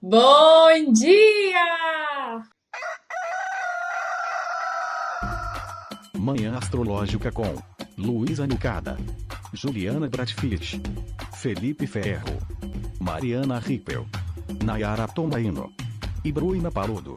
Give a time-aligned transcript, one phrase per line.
[0.00, 2.44] Bom dia!
[6.16, 7.56] Manhã Astrológica com
[7.96, 8.96] Luísa Nucada,
[9.52, 10.80] Juliana Bradfield,
[11.34, 12.38] Felipe Ferro,
[13.00, 14.06] Mariana Rippel,
[14.64, 15.74] Nayara Tomaino
[16.24, 17.16] e Bruna Paludo.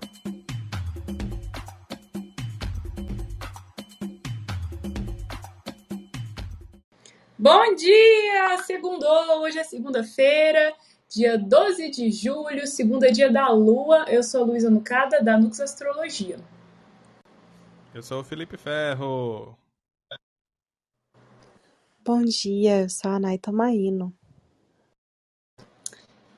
[7.38, 8.57] Bom dia!
[8.66, 10.73] Segundou, hoje é segunda-feira,
[11.11, 14.05] dia 12 de julho, segunda dia da lua.
[14.07, 16.38] Eu sou a Luísa Nucada, da Nux Astrologia.
[17.93, 19.57] Eu sou o Felipe Ferro.
[22.05, 24.13] Bom dia, eu sou a Nay Tomaino.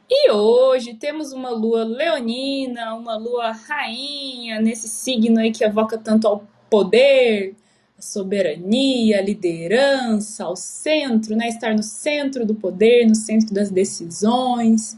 [0.10, 6.28] E hoje temos uma lua leonina, uma lua rainha, nesse signo aí que evoca tanto
[6.28, 7.56] ao poder,
[8.04, 11.48] soberania, liderança, ao centro, né?
[11.48, 14.98] Estar no centro do poder, no centro das decisões,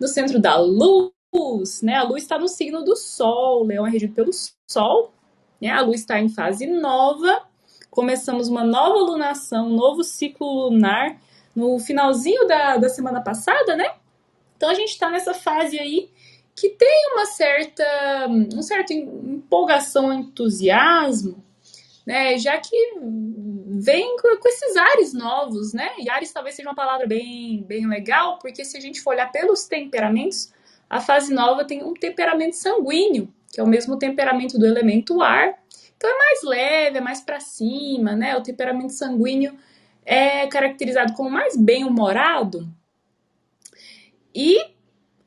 [0.00, 1.96] no centro da luz, né?
[1.96, 4.30] A luz está no signo do Sol, Leão é regido pelo
[4.68, 5.12] Sol,
[5.60, 5.70] né?
[5.70, 7.42] A luz está em fase nova,
[7.90, 11.20] começamos uma nova lunação, um novo ciclo lunar
[11.54, 13.94] no finalzinho da, da semana passada, né?
[14.56, 16.10] Então a gente está nessa fase aí
[16.54, 17.84] que tem uma certa,
[18.54, 21.42] um certo empolgação, entusiasmo,
[22.06, 22.38] né?
[22.38, 22.76] Já que
[23.66, 25.90] vem com esses ares novos, né?
[25.98, 29.30] E ares talvez seja uma palavra bem, bem legal, porque se a gente for olhar
[29.30, 30.52] pelos temperamentos,
[30.88, 35.58] a fase nova tem um temperamento sanguíneo, que é o mesmo temperamento do elemento ar.
[35.96, 38.36] Então é mais leve, é mais para cima, né?
[38.36, 39.56] O temperamento sanguíneo
[40.04, 42.68] é caracterizado como mais bem-humorado.
[44.34, 44.58] E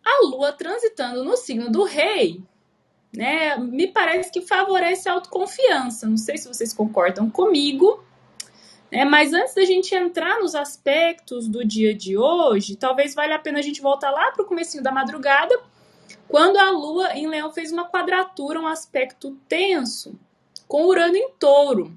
[0.04, 2.42] a lua transitando no signo do rei,
[3.16, 6.08] né, me parece que favorece a autoconfiança.
[6.08, 8.04] Não sei se vocês concordam comigo,
[8.92, 13.40] né, mas antes da gente entrar nos aspectos do dia de hoje, talvez valha a
[13.40, 15.58] pena a gente voltar lá para o comecinho da madrugada,
[16.28, 20.20] quando a Lua em Leão fez uma quadratura, um aspecto tenso,
[20.68, 21.96] com Urano em Touro.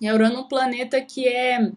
[0.00, 1.70] E Urano é um planeta que é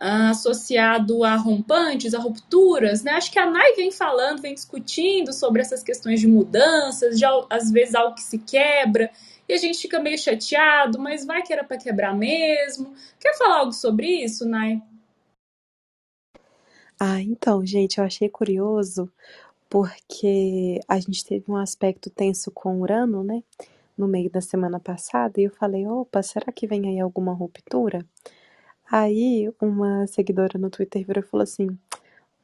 [0.00, 3.12] associado a rompantes, a rupturas, né?
[3.12, 7.70] Acho que a Nai vem falando, vem discutindo sobre essas questões de mudanças, de às
[7.70, 9.10] vezes algo que se quebra
[9.48, 12.94] e a gente fica meio chateado, mas vai que era para quebrar mesmo.
[13.18, 14.82] Quer falar algo sobre isso, Nai?
[17.00, 19.10] Ah, então, gente, eu achei curioso
[19.70, 23.42] porque a gente teve um aspecto tenso com Urano, né?
[23.96, 28.04] No meio da semana passada, e eu falei, opa, será que vem aí alguma ruptura?
[28.90, 31.68] Aí uma seguidora no Twitter virou e falou assim: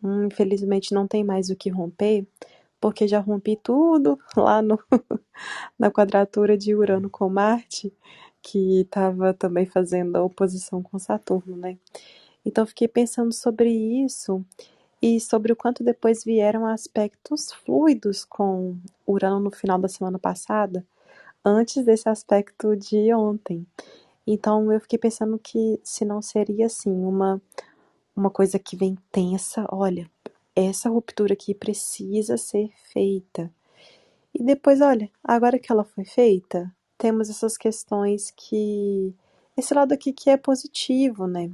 [0.02, 2.26] hum, infelizmente não tem mais o que romper,
[2.80, 4.78] porque já rompi tudo lá no,
[5.78, 7.92] na quadratura de Urano com Marte,
[8.42, 11.78] que estava também fazendo a oposição com Saturno, né?
[12.44, 14.44] Então fiquei pensando sobre isso
[15.00, 18.76] e sobre o quanto depois vieram aspectos fluidos com
[19.06, 20.86] Urano no final da semana passada,
[21.44, 23.66] antes desse aspecto de ontem.
[24.26, 27.40] Então eu fiquei pensando que se não seria assim uma
[28.16, 30.08] uma coisa que vem tensa, olha,
[30.54, 33.50] essa ruptura aqui precisa ser feita.
[34.32, 39.14] E depois, olha, agora que ela foi feita, temos essas questões que
[39.56, 41.50] esse lado aqui que é positivo, né?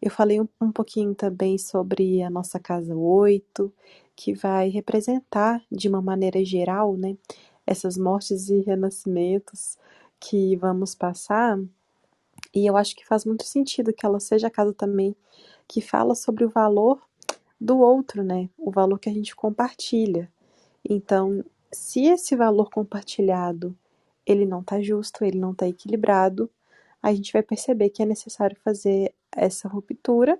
[0.00, 3.72] Eu falei um, um pouquinho também sobre a nossa casa 8,
[4.16, 7.16] que vai representar de uma maneira geral, né,
[7.66, 9.78] essas mortes e renascimentos
[10.20, 11.58] que vamos passar
[12.54, 15.16] e eu acho que faz muito sentido que ela seja a casa também
[15.66, 17.00] que fala sobre o valor
[17.60, 18.48] do outro, né?
[18.58, 20.30] O valor que a gente compartilha.
[20.88, 23.76] Então, se esse valor compartilhado
[24.26, 26.50] ele não está justo, ele não está equilibrado,
[27.02, 30.38] a gente vai perceber que é necessário fazer essa ruptura,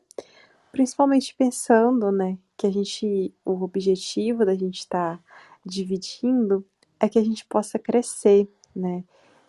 [0.71, 5.25] principalmente pensando, né, que a gente, o objetivo da gente estar tá
[5.65, 6.65] dividindo
[7.01, 9.03] é que a gente possa crescer, né?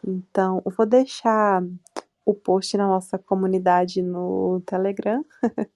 [0.05, 1.63] Então, eu vou deixar
[2.25, 5.23] o post na nossa comunidade no Telegram,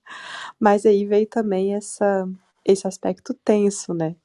[0.60, 2.28] mas aí veio também essa,
[2.64, 4.16] esse aspecto tenso, né?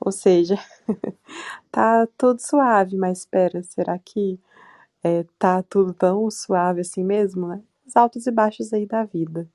[0.00, 0.56] Ou seja,
[1.70, 4.40] tá tudo suave, mas espera, será que
[5.02, 7.62] é, tá tudo tão suave assim mesmo, né?
[7.86, 9.48] Os altos e baixos aí da vida.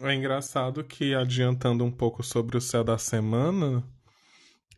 [0.00, 3.82] É engraçado que, adiantando um pouco sobre o céu da semana,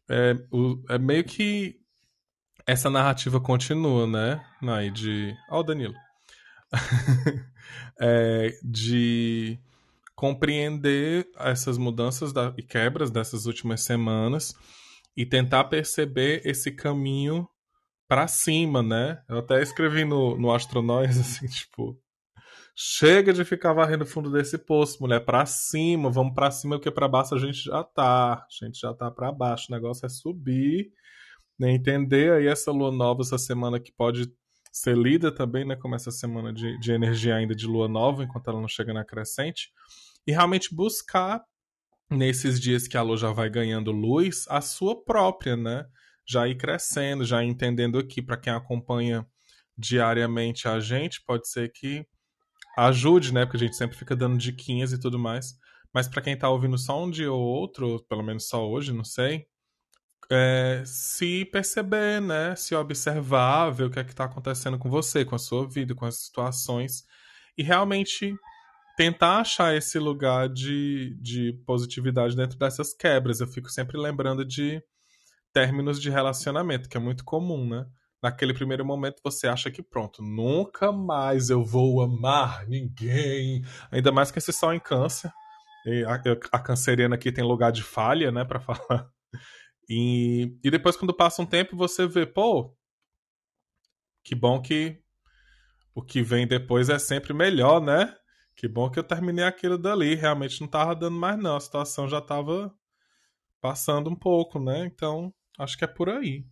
[0.08, 1.79] é, o, é meio que
[2.66, 5.34] essa narrativa continua, né, Nai, de...
[5.50, 5.94] Ó oh, Danilo.
[8.00, 9.58] é, de
[10.14, 12.52] compreender essas mudanças da...
[12.56, 14.54] e quebras dessas últimas semanas
[15.16, 17.48] e tentar perceber esse caminho
[18.06, 19.22] para cima, né?
[19.28, 21.98] Eu até escrevi no, no Astronóis, assim, tipo,
[22.82, 26.90] Chega de ficar varrendo o fundo desse poço, mulher, pra cima, vamos pra cima, porque
[26.90, 28.32] pra baixo a gente já tá.
[28.32, 30.90] A gente já tá pra baixo, o negócio é subir,
[31.60, 31.70] né?
[31.72, 34.32] Entender aí essa lua nova essa semana que pode
[34.72, 35.76] ser lida também, né?
[35.76, 39.04] Como essa semana de, de energia ainda de lua nova, enquanto ela não chega na
[39.04, 39.70] crescente.
[40.26, 41.44] E realmente buscar,
[42.10, 45.84] nesses dias que a lua já vai ganhando luz, a sua própria, né?
[46.26, 49.26] Já ir crescendo, já ir entendendo aqui, para quem acompanha
[49.76, 52.06] diariamente a gente, pode ser que
[52.78, 53.44] ajude, né?
[53.44, 55.58] Porque a gente sempre fica dando diquinhas e tudo mais.
[55.92, 58.92] Mas para quem tá ouvindo só um dia ou outro, ou pelo menos só hoje,
[58.92, 59.46] não sei,
[60.30, 62.56] é, se perceber, né?
[62.56, 65.94] Se observar, ver o que é que tá acontecendo com você, com a sua vida,
[65.94, 67.04] com as situações.
[67.56, 68.34] E realmente
[68.96, 73.40] tentar achar esse lugar de, de positividade dentro dessas quebras.
[73.40, 74.82] Eu fico sempre lembrando de
[75.52, 77.86] términos de relacionamento, que é muito comum, né?
[78.22, 83.64] naquele primeiro momento você acha que pronto, nunca mais eu vou amar ninguém.
[83.90, 85.32] Ainda mais que esse sol em câncer.
[86.06, 89.08] A, a canceriana aqui tem lugar de falha, né, para falar.
[89.92, 92.72] E, e depois, quando passa um tempo, você vê, pô,
[94.22, 95.02] que bom que
[95.92, 98.16] o que vem depois é sempre melhor, né?
[98.54, 100.14] Que bom que eu terminei aquilo dali.
[100.14, 101.56] Realmente não tava dando mais, não.
[101.56, 102.72] A situação já tava
[103.60, 104.86] passando um pouco, né?
[104.86, 106.44] Então, acho que é por aí.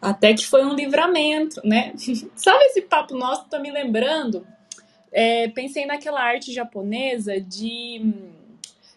[0.00, 1.92] Até que foi um livramento, né?
[2.34, 4.46] Sabe esse papo nosso tá me lembrando?
[5.12, 8.35] É, pensei naquela arte japonesa de hum,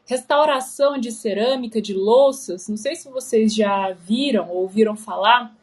[0.09, 2.67] restauração de cerâmica, de louças.
[2.67, 5.56] Não sei se vocês já viram ou ouviram falar.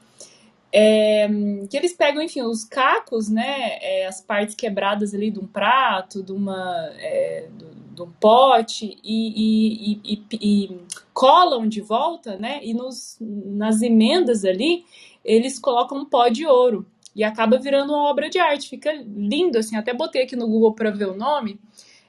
[0.72, 1.28] É,
[1.69, 6.22] que eles pegam, enfim, os cacos, né, é, as partes quebradas ali de um prato,
[6.22, 7.48] de uma, é,
[7.93, 10.81] de um pote e, e, e, e,
[11.12, 14.84] colam de volta, né, e nos, nas emendas ali
[15.25, 18.69] eles colocam um pó de ouro e acaba virando uma obra de arte.
[18.69, 19.75] Fica lindo, assim.
[19.75, 21.58] Até botei aqui no Google para ver o nome.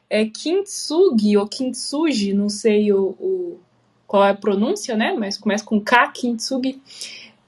[0.10, 3.60] É Kintsugi ou Kintsugi, não sei o, o,
[4.06, 5.14] qual é a pronúncia, né?
[5.14, 6.82] Mas começa com K, Kintsugi.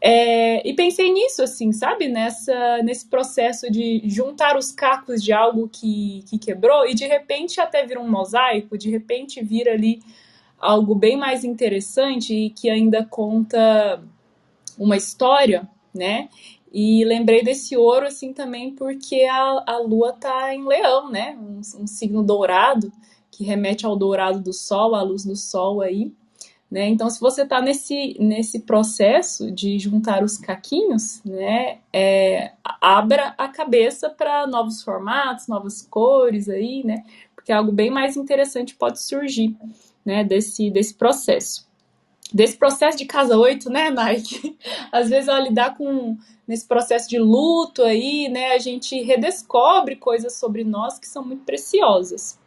[0.02, 2.08] É, e pensei nisso, assim, sabe?
[2.08, 7.60] Nessa, nesse processo de juntar os cacos de algo que, que quebrou e de repente
[7.60, 10.02] até vira um mosaico, de repente vira ali
[10.58, 14.02] algo bem mais interessante e que ainda conta
[14.78, 16.30] uma história, né?
[16.72, 21.38] E lembrei desse ouro, assim, também porque a, a lua tá em leão, né?
[21.40, 22.92] Um, um, signo dourado,
[23.32, 26.14] que remete ao dourado do sol, à luz do sol aí,
[26.70, 26.88] né?
[26.88, 31.80] Então, se você tá nesse, nesse processo de juntar os caquinhos, né?
[31.92, 37.04] É, abra a cabeça para novos formatos, novas cores aí, né?
[37.36, 39.56] Porque algo bem mais interessante pode surgir,
[40.06, 40.24] né?
[40.24, 41.69] Desse, desse processo
[42.34, 44.58] desse processo de casa 8, né, Nike?
[44.92, 46.18] Às vezes, ao lidar com
[46.48, 51.44] nesse processo de luto aí, né, a gente redescobre coisas sobre nós que são muito
[51.44, 52.40] preciosas.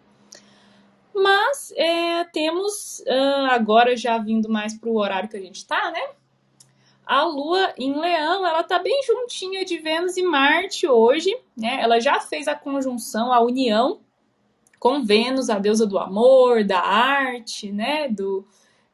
[1.15, 5.91] Mas é, temos, uh, agora já vindo mais para o horário que a gente está,
[5.91, 6.01] né?
[7.05, 11.79] A Lua em Leão, ela tá bem juntinha de Vênus e Marte hoje, né?
[11.81, 14.01] Ela já fez a conjunção, a união
[14.79, 18.09] com Vênus, a deusa do amor, da arte, né?
[18.09, 18.47] Do,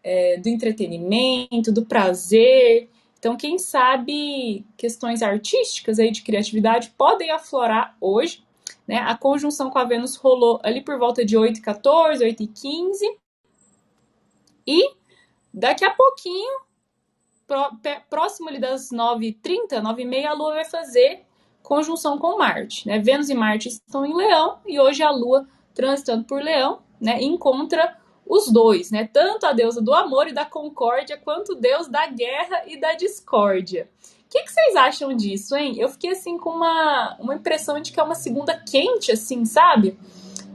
[0.08, 2.88] é, do entretenimento, do prazer.
[3.18, 8.42] Então, quem sabe questões artísticas aí de criatividade podem aflorar hoje.
[8.86, 8.96] Né?
[8.96, 12.46] A conjunção com a Vênus rolou ali por volta de 8 e 14, 8 e
[12.46, 13.18] 15.
[14.66, 14.94] E
[15.52, 16.60] daqui a pouquinho,
[18.08, 21.26] próximo ali das 9h30, 9h30, a Lua vai fazer
[21.62, 22.88] conjunção com Marte.
[22.88, 22.98] Né?
[22.98, 27.94] Vênus e Marte estão em Leão e hoje a Lua, transitando por Leão, né, encontra
[28.28, 29.08] os dois, né?
[29.10, 32.92] Tanto a deusa do amor e da concórdia, quanto o deus da guerra e da
[32.92, 33.88] discórdia.
[34.26, 35.76] O que, que, vocês acham disso, hein?
[35.78, 39.98] Eu fiquei assim com uma, uma impressão de que é uma segunda quente, assim, sabe?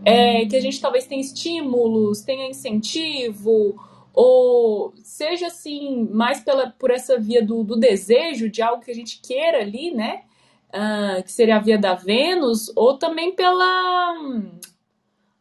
[0.05, 3.75] É, que a gente talvez tenha estímulos, tenha incentivo,
[4.13, 8.95] ou seja assim, mais pela, por essa via do, do desejo de algo que a
[8.95, 10.21] gente queira ali, né?
[10.69, 14.15] Uh, que seria a via da Vênus, ou também pela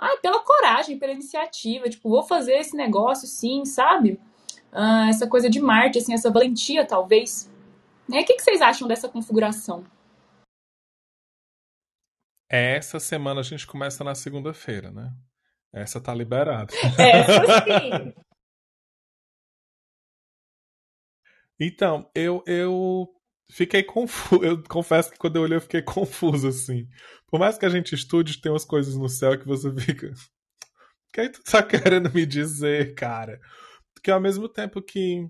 [0.02, 4.20] ah, pela coragem, pela iniciativa, tipo, vou fazer esse negócio sim, sabe?
[4.72, 7.48] Ah, essa coisa de Marte, assim, essa valentia, talvez.
[8.08, 8.22] Né?
[8.22, 9.84] O que, que vocês acham dessa configuração?
[12.50, 15.14] Essa semana a gente começa na segunda-feira, né?
[15.72, 16.74] Essa tá liberada.
[16.98, 18.12] Essa sim.
[21.60, 23.08] então, eu, eu
[23.50, 24.42] fiquei confuso.
[24.44, 26.86] Eu confesso que quando eu olhei eu fiquei confuso, assim.
[27.26, 30.08] Por mais que a gente estude, tem umas coisas no céu que você fica.
[30.08, 33.40] O que tu tá querendo me dizer, cara?
[33.94, 35.28] Porque ao mesmo tempo que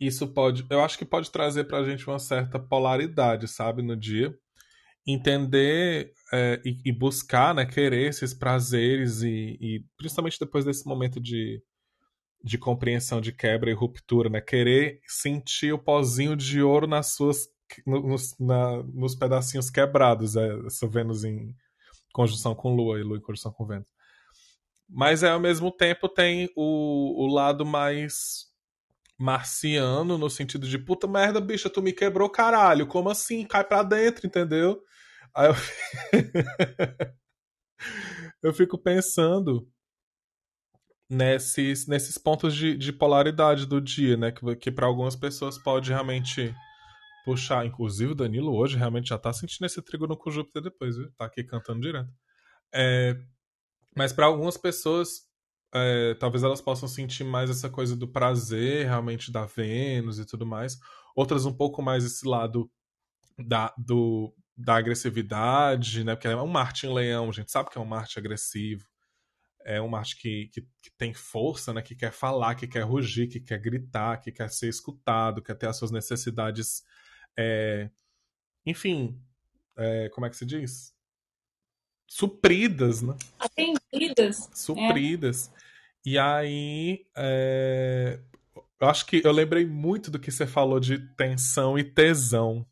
[0.00, 0.64] isso pode.
[0.70, 4.36] Eu acho que pode trazer pra gente uma certa polaridade, sabe, no dia.
[5.06, 11.20] entender é, e, e, buscar, né, querer esses prazeres e, e, principalmente depois desse momento
[11.20, 11.62] de,
[12.42, 17.48] de compreensão de quebra e ruptura, né, querer sentir o pozinho de ouro nas suas
[17.86, 21.54] nos, na, nos pedacinhos quebrados, é, essa Vênus em
[22.12, 23.86] conjunção com Lua e Lua em conjunção com Vênus.
[24.88, 28.46] Mas é, ao mesmo tempo tem o, o lado mais
[29.18, 32.86] marciano, no sentido de puta merda, bicha, tu me quebrou, caralho.
[32.86, 33.44] Como assim?
[33.44, 34.80] Cai pra dentro, entendeu?
[35.34, 35.54] Aí eu,
[38.42, 39.68] eu fico pensando
[41.08, 44.30] nesses, nesses pontos de, de polaridade do dia, né?
[44.32, 46.54] Que, que para algumas pessoas pode realmente
[47.24, 47.66] puxar.
[47.66, 51.10] Inclusive, o Danilo hoje realmente já tá sentindo esse trígono com Júpiter depois, viu?
[51.16, 52.10] Tá aqui cantando direto.
[52.72, 53.16] É,
[53.96, 55.26] mas para algumas pessoas,
[55.74, 60.46] é, talvez elas possam sentir mais essa coisa do prazer realmente da Vênus e tudo
[60.46, 60.78] mais.
[61.16, 62.70] Outras um pouco mais esse lado
[63.38, 66.14] da, do, da agressividade, né?
[66.14, 68.84] Porque é um Marte em leão, gente sabe que é um Marte agressivo.
[69.68, 71.82] É um Marte que, que, que, tem força, né?
[71.82, 75.66] Que quer falar, que quer rugir, que quer gritar, que quer ser escutado, quer ter
[75.66, 76.82] as suas necessidades.
[77.36, 77.90] É...
[78.64, 79.20] Enfim,
[79.76, 80.08] é...
[80.08, 80.94] como é que se diz?
[82.06, 83.14] Supridas, né?
[83.38, 84.48] Atendidas.
[84.54, 85.52] Supridas.
[85.54, 85.58] É.
[86.06, 88.20] E aí, é...
[88.80, 92.66] eu acho que eu lembrei muito do que você falou de tensão e tesão.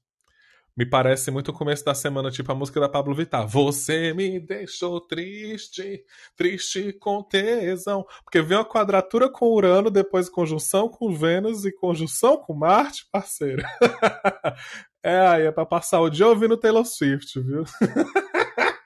[0.76, 3.48] Me parece muito o começo da semana, tipo a música da Pablo Vittar.
[3.48, 6.04] Você me deixou triste,
[6.36, 8.04] triste com tesão.
[8.22, 13.62] Porque vem uma quadratura com Urano, depois conjunção com Vênus e conjunção com Marte, parceiro.
[15.02, 17.64] é aí, é pra passar o dia ouvindo Taylor Swift, viu?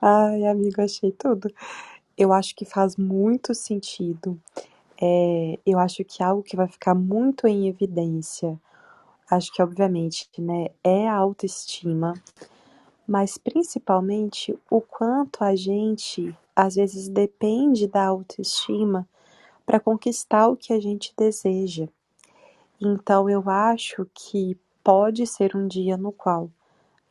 [0.00, 1.52] Ai, amigo, achei tudo.
[2.16, 4.40] Eu acho que faz muito sentido.
[5.02, 8.60] É, eu acho que algo que vai ficar muito em evidência,
[9.30, 12.12] acho que obviamente, né, é a autoestima,
[13.06, 19.08] mas principalmente o quanto a gente às vezes depende da autoestima
[19.64, 21.88] para conquistar o que a gente deseja.
[22.80, 26.50] Então eu acho que pode ser um dia no qual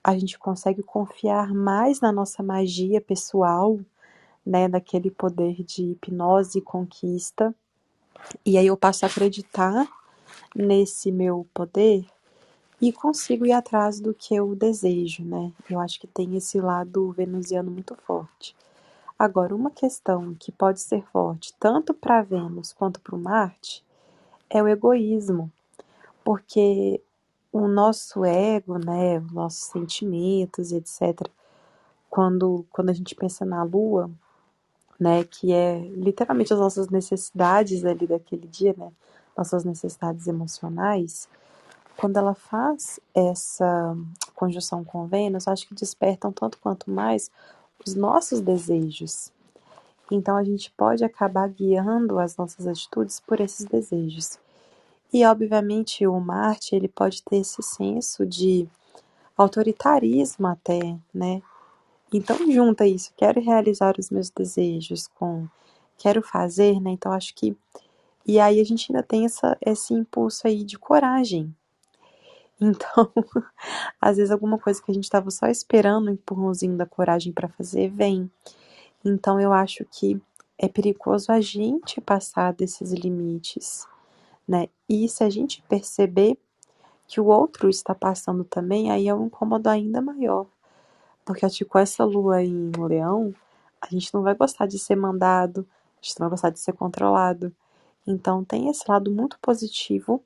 [0.04, 3.80] a gente consegue confiar mais na nossa magia pessoal,
[4.46, 7.54] né, daquele poder de hipnose e conquista.
[8.46, 9.88] E aí eu passo a acreditar
[10.56, 12.06] nesse meu poder
[12.82, 15.52] e consigo ir atrás do que eu desejo, né?
[15.70, 18.56] Eu acho que tem esse lado venusiano muito forte.
[19.18, 23.84] Agora, uma questão que pode ser forte tanto para Vênus quanto para Marte
[24.50, 25.52] é o egoísmo,
[26.24, 27.02] porque
[27.52, 31.30] o nosso ego, né, os nossos sentimentos, etc.
[32.10, 34.10] Quando, quando a gente pensa na Lua,
[35.00, 38.92] né, que é literalmente as nossas necessidades ali daquele dia, né,
[39.38, 41.30] nossas necessidades emocionais,
[41.96, 43.96] quando ela faz essa
[44.34, 47.30] conjunção com Vênus, acho que despertam tanto quanto mais
[47.86, 49.32] os nossos desejos.
[50.12, 54.40] Então a gente pode acabar guiando as nossas atitudes por esses desejos.
[55.12, 58.68] E obviamente o Marte, ele pode ter esse senso de
[59.38, 61.42] autoritarismo até, né?
[62.14, 65.48] Então junta isso, quero realizar os meus desejos com
[65.98, 66.92] quero fazer, né?
[66.92, 67.56] Então acho que
[68.26, 71.54] e aí a gente ainda tem essa, esse impulso aí de coragem.
[72.62, 73.10] Então,
[74.02, 77.48] às vezes alguma coisa que a gente estava só esperando um empurrãozinho da coragem para
[77.48, 78.30] fazer vem.
[79.06, 80.22] Então eu acho que
[80.58, 83.88] é perigoso a gente passar desses limites
[84.50, 84.68] né?
[84.90, 86.36] E se a gente perceber
[87.08, 90.48] que o outro está passando também, aí é um incômodo ainda maior.
[91.30, 93.32] Porque com essa lua em leão,
[93.80, 96.74] a gente não vai gostar de ser mandado, a gente não vai gostar de ser
[96.74, 97.56] controlado.
[98.08, 100.24] Então tem esse lado muito positivo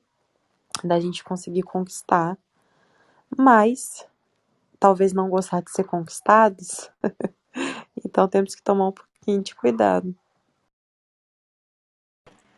[0.82, 2.38] da gente conseguir conquistar,
[3.36, 4.06] mas
[4.80, 6.90] talvez não gostar de ser conquistados.
[8.02, 10.16] então temos que tomar um pouquinho de cuidado.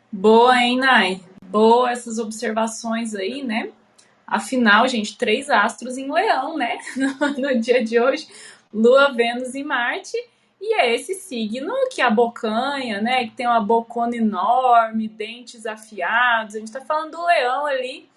[0.09, 1.21] Boa, hein, Nai?
[1.43, 3.73] Boa essas observações aí, né?
[4.27, 6.77] Afinal, gente, três astros em leão, né?
[7.37, 8.27] No, dia de hoje,
[8.73, 10.17] Lua, Vênus e Marte.
[10.59, 13.25] E é esse signo que abocanha, né?
[13.25, 16.55] Que tem uma bocona enorme, dentes afiados.
[16.55, 18.09] A gente tá falando do leão ali,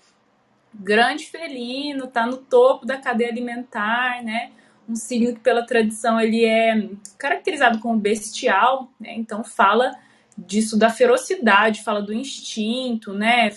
[0.74, 4.50] grande felino, tá no topo da cadeia alimentar, né?
[4.88, 9.14] Um signo que pela tradição ele é caracterizado como bestial, né?
[9.14, 9.94] Então fala
[10.36, 13.50] disso da ferocidade, fala do instinto, né?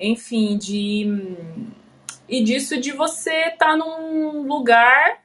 [0.00, 1.06] Enfim, de
[2.28, 5.20] e disso de você estar tá num lugar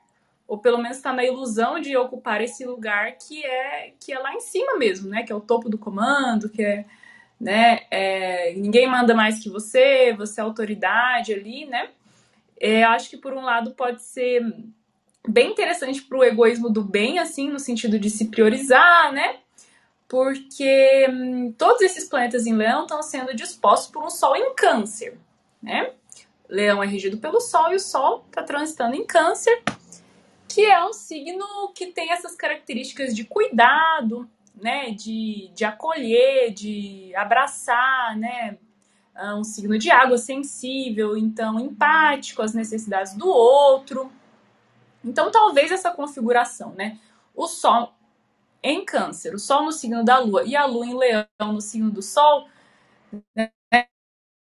[0.48, 4.20] ou pelo menos estar tá na ilusão de ocupar esse lugar que é que é
[4.20, 5.24] lá em cima mesmo, né?
[5.24, 6.86] Que é o topo do comando, que é,
[7.40, 7.82] né?
[7.90, 11.90] É, ninguém manda mais que você, você é autoridade ali, né?
[12.60, 14.42] é, acho que por um lado pode ser
[15.28, 19.38] bem interessante para o egoísmo do bem, assim, no sentido de se priorizar, né?
[20.08, 25.18] Porque hum, todos esses planetas em Leão estão sendo dispostos por um Sol em Câncer,
[25.62, 25.94] né?
[26.48, 29.64] Leão é regido pelo Sol e o Sol está transitando em Câncer,
[30.48, 34.92] que é um signo que tem essas características de cuidado, né?
[34.92, 38.58] De, de acolher, de abraçar, né?
[39.16, 44.12] É um signo de água sensível, então empático às necessidades do outro.
[45.04, 47.00] Então, talvez essa configuração, né?
[47.34, 47.95] O Sol
[48.66, 51.92] em Câncer, o Sol no signo da Lua e a Lua em Leão no signo
[51.92, 52.50] do Sol,
[53.36, 53.52] né?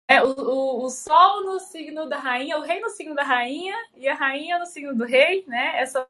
[0.08, 3.74] É, o, o, o, Sol no signo da Rainha, o Rei no signo da Rainha
[3.96, 5.80] e a Rainha no signo do Rei, né?
[5.80, 6.06] Essa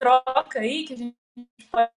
[0.00, 1.16] troca aí que a gente
[1.70, 1.90] pode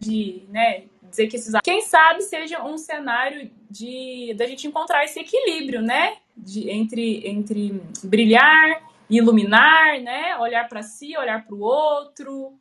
[0.00, 5.20] de, né, dizer que esses quem sabe seja um cenário de da gente encontrar esse
[5.20, 12.58] equilíbrio, né, de, entre entre brilhar, iluminar, né, olhar para si, olhar para o outro.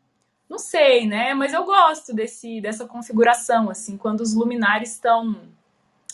[0.50, 5.36] Não sei, né, mas eu gosto desse dessa configuração assim, quando os luminares estão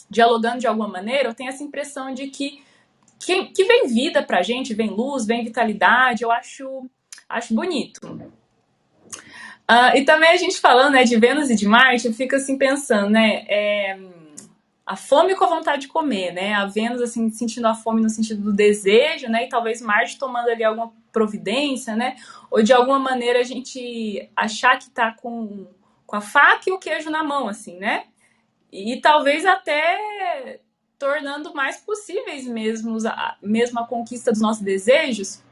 [0.09, 2.63] dialogando de alguma maneira, eu tenho essa impressão de que
[3.19, 6.89] que, que vem vida pra gente, vem luz, vem vitalidade, eu acho
[7.27, 7.99] acho bonito.
[9.69, 12.57] Uh, e também a gente falando né, de Vênus e de Marte, eu fico assim
[12.57, 13.45] pensando, né?
[13.47, 13.99] É,
[14.89, 16.55] a fome com a vontade de comer, né?
[16.55, 19.45] A Vênus assim sentindo a fome no sentido do desejo, né?
[19.45, 22.15] E talvez Marte tomando ali alguma providência, né?
[22.49, 25.67] Ou de alguma maneira a gente achar que tá com,
[26.07, 28.05] com a faca e o queijo na mão, assim, né?
[28.71, 30.59] E talvez até
[30.97, 35.43] tornando mais possíveis mesmo a, mesmo a conquista dos nossos desejos,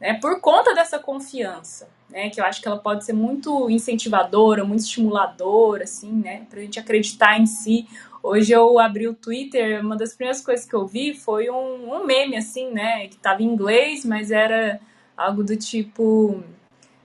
[0.00, 0.14] né?
[0.14, 2.28] Por conta dessa confiança né?
[2.30, 6.46] Que eu acho que ela pode ser muito incentivadora, muito estimuladora, assim, né?
[6.48, 7.88] Pra gente acreditar em si.
[8.22, 12.06] Hoje eu abri o Twitter, uma das primeiras coisas que eu vi foi um, um
[12.06, 13.08] meme, assim, né?
[13.08, 14.80] Que tava em inglês, mas era
[15.16, 16.42] algo do tipo.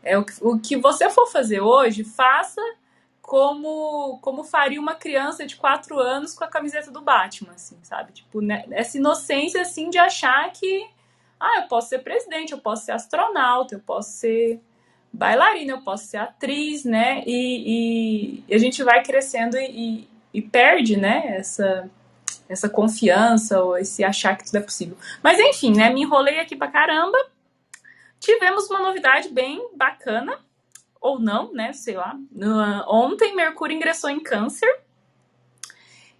[0.03, 2.61] É, o, o que você for fazer hoje, faça
[3.21, 8.13] como como faria uma criança de 4 anos com a camiseta do Batman, assim, sabe?
[8.13, 8.63] Tipo, né?
[8.71, 10.87] essa inocência, assim, de achar que
[11.39, 14.61] ah, eu posso ser presidente, eu posso ser astronauta, eu posso ser
[15.11, 17.23] bailarina, eu posso ser atriz, né?
[17.25, 21.37] E, e a gente vai crescendo e, e, perde, né?
[21.37, 21.89] Essa,
[22.47, 24.97] essa confiança ou esse achar que tudo é possível.
[25.23, 25.89] Mas enfim, né?
[25.89, 27.17] Me enrolei aqui pra caramba.
[28.19, 30.39] Tivemos uma novidade bem bacana,
[30.99, 31.73] ou não, né?
[31.73, 32.17] Sei lá.
[32.87, 34.81] Ontem, Mercúrio ingressou em Câncer.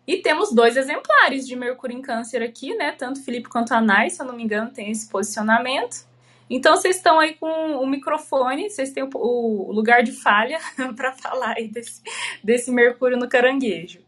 [0.05, 2.93] E temos dois exemplares de Mercúrio em Câncer aqui, né?
[2.93, 6.07] Tanto Felipe quanto a Nai, se eu não me engano, tem esse posicionamento.
[6.49, 10.59] Então vocês estão aí com o microfone, vocês têm o, lugar de falha
[10.95, 12.01] para falar aí desse,
[12.43, 14.06] desse Mercúrio no caranguejo.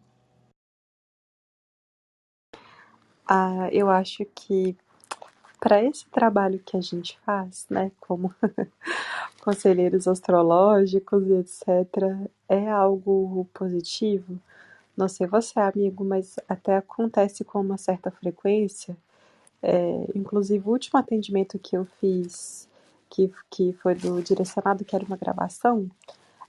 [3.32, 4.76] Ah, eu acho que
[5.60, 8.34] para esse trabalho que a gente faz, né, como
[9.44, 14.40] conselheiros astrológicos e etc, é algo positivo.
[14.98, 18.98] Não sei você, amigo, mas até acontece com uma certa frequência
[19.62, 22.68] é, inclusive, o último atendimento que eu fiz,
[23.10, 25.90] que, que foi do direcionado, que era uma gravação,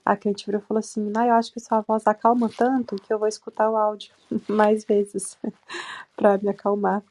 [0.05, 3.13] a cliente virou e falou assim: ah, eu acho que sua voz acalma tanto que
[3.13, 4.13] eu vou escutar o áudio
[4.47, 5.37] mais vezes
[6.15, 7.03] para me acalmar.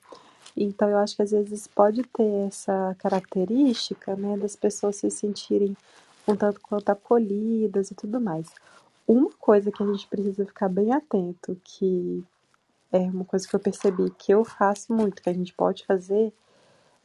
[0.57, 5.77] Então, eu acho que às vezes pode ter essa característica, né, das pessoas se sentirem
[6.27, 8.49] um tanto quanto acolhidas e tudo mais.
[9.07, 12.25] Uma coisa que a gente precisa ficar bem atento, que
[12.93, 16.33] é uma coisa que eu percebi que eu faço muito, que a gente pode fazer,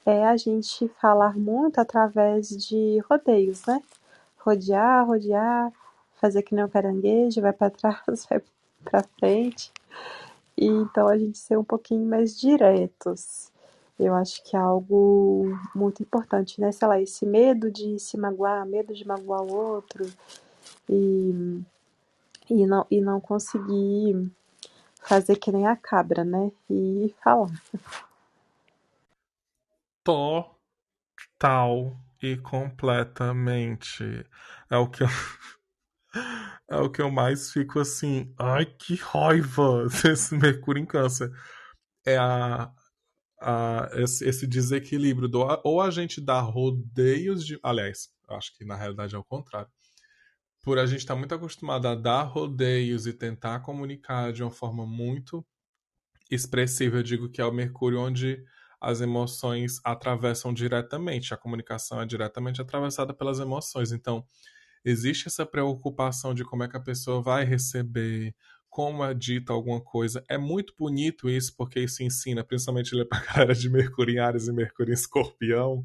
[0.06, 3.82] é a gente falar muito através de rodeios, né?
[4.46, 5.74] Rodear, rodear,
[6.22, 8.42] fazer que nem o caranguejo, vai para trás, vai
[8.84, 9.72] para frente.
[10.56, 13.52] E então a gente ser um pouquinho mais diretos.
[14.00, 16.72] Eu acho que é algo muito importante, né?
[16.72, 20.06] Sei lá, esse medo de se magoar, medo de magoar o outro
[20.90, 21.64] e,
[22.50, 24.32] e, não, e não conseguir
[25.02, 26.52] fazer que nem a cabra, né?
[26.70, 27.50] E falar.
[30.04, 30.56] Total
[32.38, 34.04] completamente.
[34.70, 35.08] É o que eu.
[36.68, 38.34] É o que eu mais fico assim.
[38.40, 41.30] Ai, que raiva desse Mercúrio em Câncer.
[42.06, 42.72] É a,
[43.40, 45.28] a, esse, esse desequilíbrio.
[45.28, 47.60] Do, ou a gente dá rodeios de.
[47.62, 49.70] Aliás, acho que na realidade é o contrário
[50.66, 54.50] por a gente estar tá muito acostumado a dar rodeios e tentar comunicar de uma
[54.50, 55.46] forma muito
[56.30, 58.44] expressiva, eu digo que é o Mercúrio onde
[58.86, 63.92] as emoções atravessam diretamente, a comunicação é diretamente atravessada pelas emoções.
[63.92, 64.24] Então,
[64.86, 68.36] existe essa preocupação de como é que a pessoa vai receber,
[68.70, 70.24] como é dito alguma coisa.
[70.30, 74.48] É muito bonito isso, porque isso ensina, principalmente para a galera de Mercúrio em Ares
[74.48, 75.84] e Mercúrio em Escorpião,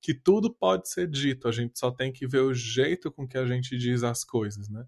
[0.00, 3.36] que tudo pode ser dito, a gente só tem que ver o jeito com que
[3.36, 4.86] a gente diz as coisas, né?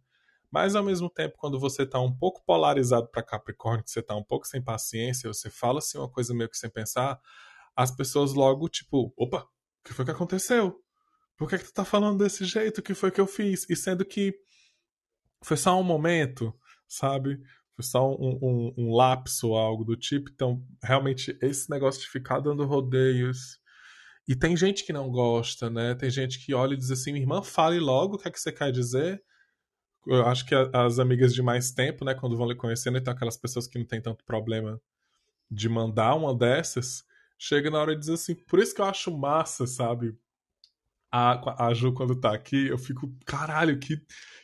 [0.52, 4.14] Mas ao mesmo tempo, quando você está um pouco polarizado para Capricórnio, que você está
[4.14, 7.18] um pouco sem paciência, você fala assim uma coisa meio que sem pensar,
[7.74, 9.48] as pessoas logo, tipo, opa, o
[9.82, 10.78] que foi que aconteceu?
[11.38, 12.78] Por que, que tu tá falando desse jeito?
[12.78, 13.68] O que foi que eu fiz?
[13.70, 14.34] E sendo que
[15.42, 16.54] foi só um momento,
[16.86, 17.40] sabe?
[17.74, 20.30] Foi só um, um, um lapso ou algo do tipo.
[20.30, 23.58] Então, realmente, esse negócio de ficar dando rodeios.
[24.28, 25.94] E tem gente que não gosta, né?
[25.94, 28.38] Tem gente que olha e diz assim: minha irmã, fale logo o que é que
[28.38, 29.20] você quer dizer.
[30.06, 33.36] Eu acho que as amigas de mais tempo, né, quando vão lhe conhecendo, então aquelas
[33.36, 34.80] pessoas que não têm tanto problema
[35.50, 37.04] de mandar uma dessas,
[37.38, 40.16] chega na hora e diz assim: por isso que eu acho massa, sabe?
[41.14, 44.00] A, a Ju, quando tá aqui, eu fico, caralho, que,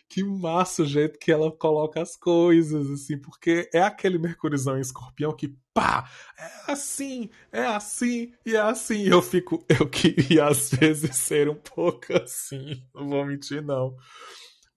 [0.06, 4.82] que massa o jeito que ela coloca as coisas, assim, porque é aquele Mercurizão em
[4.82, 9.04] escorpião que, pá, é assim, é assim e é assim.
[9.04, 13.96] Eu fico, eu queria às vezes ser um pouco assim, não vou mentir, não.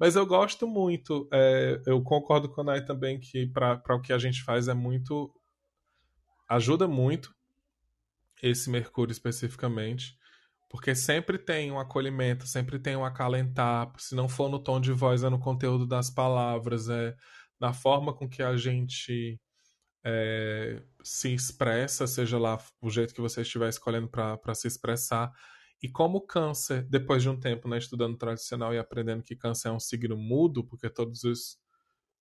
[0.02, 4.12] Mas eu gosto muito, é, eu concordo com a Nai também que para o que
[4.12, 5.32] a gente faz é muito.
[6.50, 7.32] ajuda muito
[8.42, 10.18] esse Mercúrio especificamente.
[10.68, 13.94] Porque sempre tem um acolhimento, sempre tem um acalentar.
[14.00, 17.16] Se não for no tom de voz, é no conteúdo das palavras, é
[17.60, 19.40] na forma com que a gente
[20.04, 25.32] é, se expressa, seja lá o jeito que você estiver escolhendo para se expressar.
[25.82, 29.72] E como câncer, depois de um tempo né, estudando tradicional e aprendendo que câncer é
[29.72, 31.58] um signo mudo, porque todos os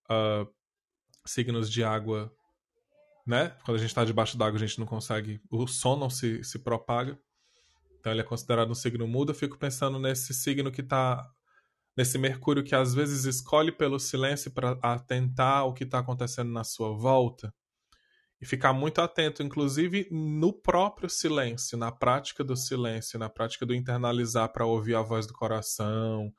[0.09, 0.51] uh,
[1.25, 2.33] signos de água,
[3.25, 3.49] né?
[3.63, 6.57] Quando a gente está debaixo d'água, a gente não consegue, o som não se, se
[6.59, 7.19] propaga.
[7.99, 9.31] Então ele é considerado um signo mudo.
[9.31, 11.29] Eu fico pensando nesse signo que está
[11.95, 16.63] nesse Mercúrio que às vezes escolhe pelo silêncio para atentar ao que está acontecendo na
[16.63, 17.53] sua volta
[18.41, 23.75] e ficar muito atento, inclusive no próprio silêncio, na prática do silêncio, na prática do
[23.75, 26.33] internalizar para ouvir a voz do coração,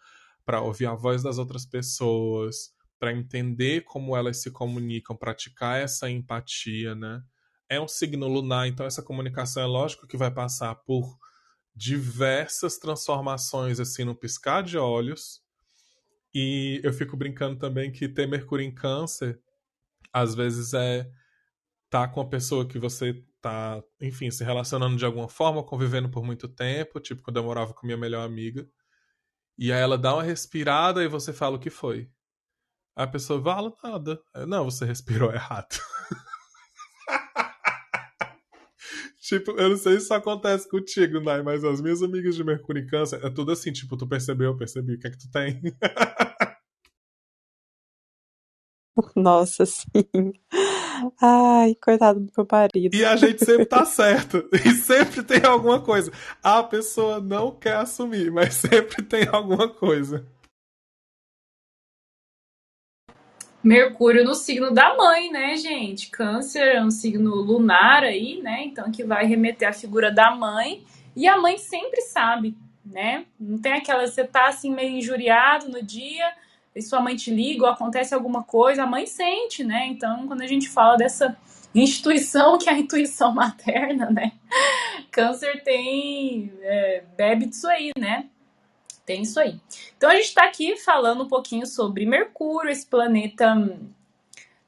[0.45, 6.11] para ouvir a voz das outras pessoas, para entender como elas se comunicam, praticar essa
[6.11, 7.23] empatia, né?
[7.69, 11.17] É um signo lunar, então essa comunicação é lógico que vai passar por
[11.75, 15.41] diversas transformações assim no piscar de olhos.
[16.35, 19.41] E eu fico brincando também que ter Mercúrio em Câncer
[20.13, 21.09] às vezes é
[21.93, 26.25] tá com a pessoa que você tá, enfim, se relacionando de alguma forma, convivendo por
[26.25, 28.67] muito tempo, tipo quando eu morava com minha melhor amiga.
[29.59, 32.11] E aí ela dá uma respirada e você fala o que foi.
[32.97, 34.23] a pessoa fala nada.
[34.49, 35.77] Não, você respirou errado.
[39.21, 42.83] Tipo, eu não sei se isso acontece contigo, Nai, mas as minhas amigas de Mercúrio
[42.83, 45.31] e Câncer é tudo assim, tipo, tu percebeu, eu percebi, o que é que tu
[45.31, 45.61] tem?
[49.17, 49.87] Nossa, sim.
[51.21, 52.95] Ai, coitado do meu marido.
[52.95, 54.49] E a gente sempre tá certo.
[54.65, 56.13] E sempre tem alguma coisa.
[56.43, 60.27] A pessoa não quer assumir, mas sempre tem alguma coisa.
[63.63, 66.11] Mercúrio no signo da mãe, né, gente?
[66.11, 68.65] Câncer é um signo lunar aí, né?
[68.65, 70.85] Então que vai remeter à figura da mãe.
[71.15, 73.25] E a mãe sempre sabe, né?
[73.39, 76.33] Não tem aquela, você tá assim meio injuriado no dia,
[76.75, 79.87] e sua mãe te liga ou acontece alguma coisa, a mãe sente, né?
[79.87, 81.37] Então, quando a gente fala dessa
[81.75, 84.33] instituição que é a intuição materna, né?
[85.11, 88.29] Câncer tem, é, bebe disso aí, né?
[89.05, 89.61] Tem isso aí.
[89.97, 93.55] Então a gente está aqui falando um pouquinho sobre Mercúrio, esse planeta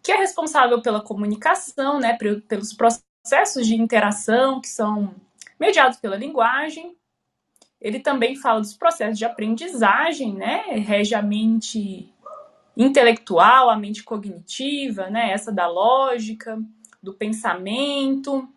[0.02, 5.14] que é responsável pela comunicação, né, pelos processos de interação que são
[5.58, 6.94] mediados pela linguagem.
[7.84, 12.12] Ele também fala dos processos de aprendizagem, né, rege a mente
[12.76, 16.60] intelectual, a mente cognitiva, né, essa da lógica,
[17.02, 18.48] do pensamento.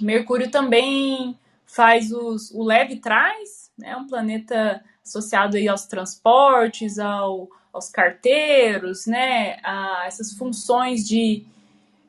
[0.00, 3.94] Mercúrio também faz os, o leve trás, né?
[3.96, 9.58] Um planeta associado aí aos transportes, ao, aos carteiros, né?
[9.62, 11.44] A essas funções de,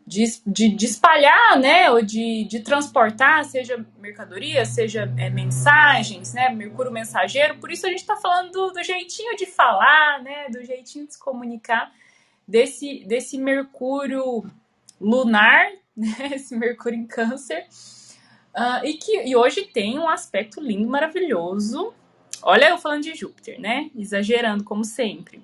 [0.10, 1.92] de, de, de espalhar, né?
[1.92, 6.50] Ou de, de transportar, seja mercadoria, seja é, mensagens, né?
[6.50, 7.60] Mercúrio mensageiro.
[7.60, 10.50] Por isso a gente está falando do, do, jeitinho de falar, né?
[10.50, 11.92] Do jeitinho de se comunicar
[12.48, 14.44] desse, desse Mercúrio
[15.00, 16.32] lunar, né?
[16.34, 17.68] Esse Mercúrio em câncer
[18.50, 21.94] Uh, e que e hoje tem um aspecto lindo, maravilhoso.
[22.42, 23.92] Olha eu falando de Júpiter, né?
[23.96, 25.40] Exagerando como sempre.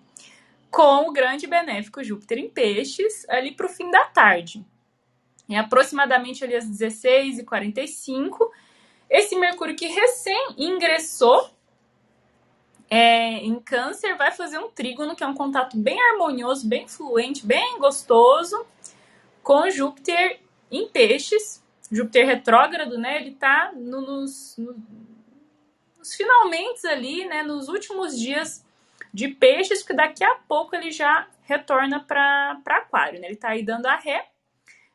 [0.76, 4.62] Com o grande benéfico Júpiter em peixes, ali para o fim da tarde.
[5.50, 8.52] É aproximadamente ali às 16h45.
[9.10, 11.50] Esse Mercúrio que recém ingressou
[12.90, 17.46] é, em câncer vai fazer um trígono, que é um contato bem harmonioso, bem fluente,
[17.46, 18.66] bem gostoso,
[19.42, 21.64] com Júpiter em peixes.
[21.90, 23.22] Júpiter retrógrado, né?
[23.22, 24.76] Ele tá no, nos, no,
[25.98, 27.44] nos finalmente ali, né?
[27.44, 28.65] Nos últimos dias
[29.16, 33.28] de peixes, porque daqui a pouco ele já retorna para aquário, né?
[33.28, 34.28] Ele tá aí dando a ré.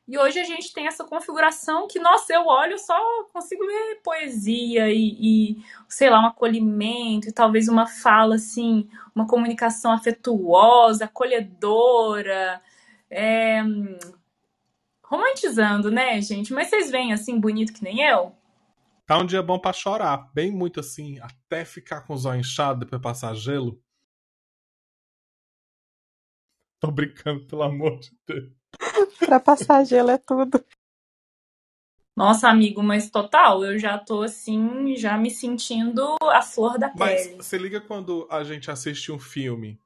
[0.06, 2.98] E hoje a gente tem essa configuração que, nossa, eu olho só
[3.32, 9.26] consigo ver poesia e, e, sei lá, um acolhimento e talvez uma fala assim, uma
[9.26, 12.60] comunicação afetuosa, acolhedora,
[13.08, 13.62] é...
[15.02, 16.52] romantizando, né, gente?
[16.52, 18.34] Mas vocês veem assim, bonito que nem eu?
[19.06, 22.80] Tá um dia bom para chorar, bem muito assim, até ficar com os olhos inchados
[22.80, 23.80] depois passar gelo.
[26.80, 28.50] Tô brincando, pelo amor de Deus.
[29.18, 30.64] Pra passar gelo é tudo.
[32.16, 36.98] Nossa, amigo, mas total, eu já tô assim, já me sentindo a flor da pele.
[36.98, 39.78] Mas você liga quando a gente assiste um filme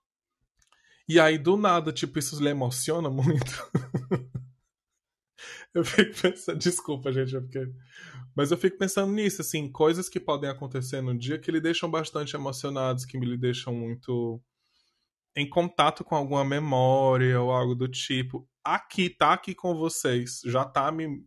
[1.07, 3.71] e aí do nada, tipo, isso lhe emociona muito.
[5.75, 7.71] eu fico pensando, desculpa, gente, é porque.
[8.35, 11.91] Mas eu fico pensando nisso, assim, coisas que podem acontecer no dia que lhe deixam
[11.91, 14.41] bastante emocionados, que me lhe deixam muito
[15.37, 20.65] em contato com alguma memória ou algo do tipo aqui, tá aqui com vocês, já
[20.65, 21.23] tá me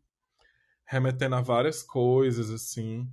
[0.85, 3.07] remetendo a várias coisas, assim.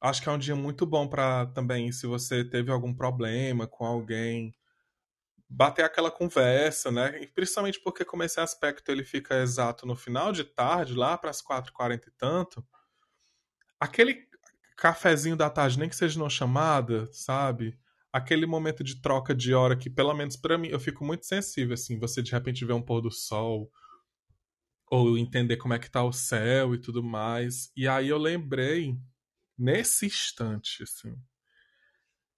[0.00, 3.84] Acho que é um dia muito bom para também, se você teve algum problema com
[3.84, 4.54] alguém,
[5.48, 7.22] bater aquela conversa, né?
[7.22, 11.30] E principalmente porque como esse aspecto ele fica exato no final de tarde, lá para
[11.30, 12.66] as 4h40 e tanto,
[13.80, 14.26] aquele
[14.76, 17.78] cafezinho da tarde, nem que seja numa chamada, sabe?
[18.18, 21.74] Aquele momento de troca de hora que, pelo menos para mim, eu fico muito sensível,
[21.74, 23.70] assim, você de repente vê um pôr do sol,
[24.90, 27.70] ou entender como é que tá o céu e tudo mais.
[27.76, 28.96] E aí eu lembrei,
[29.56, 31.14] nesse instante, assim,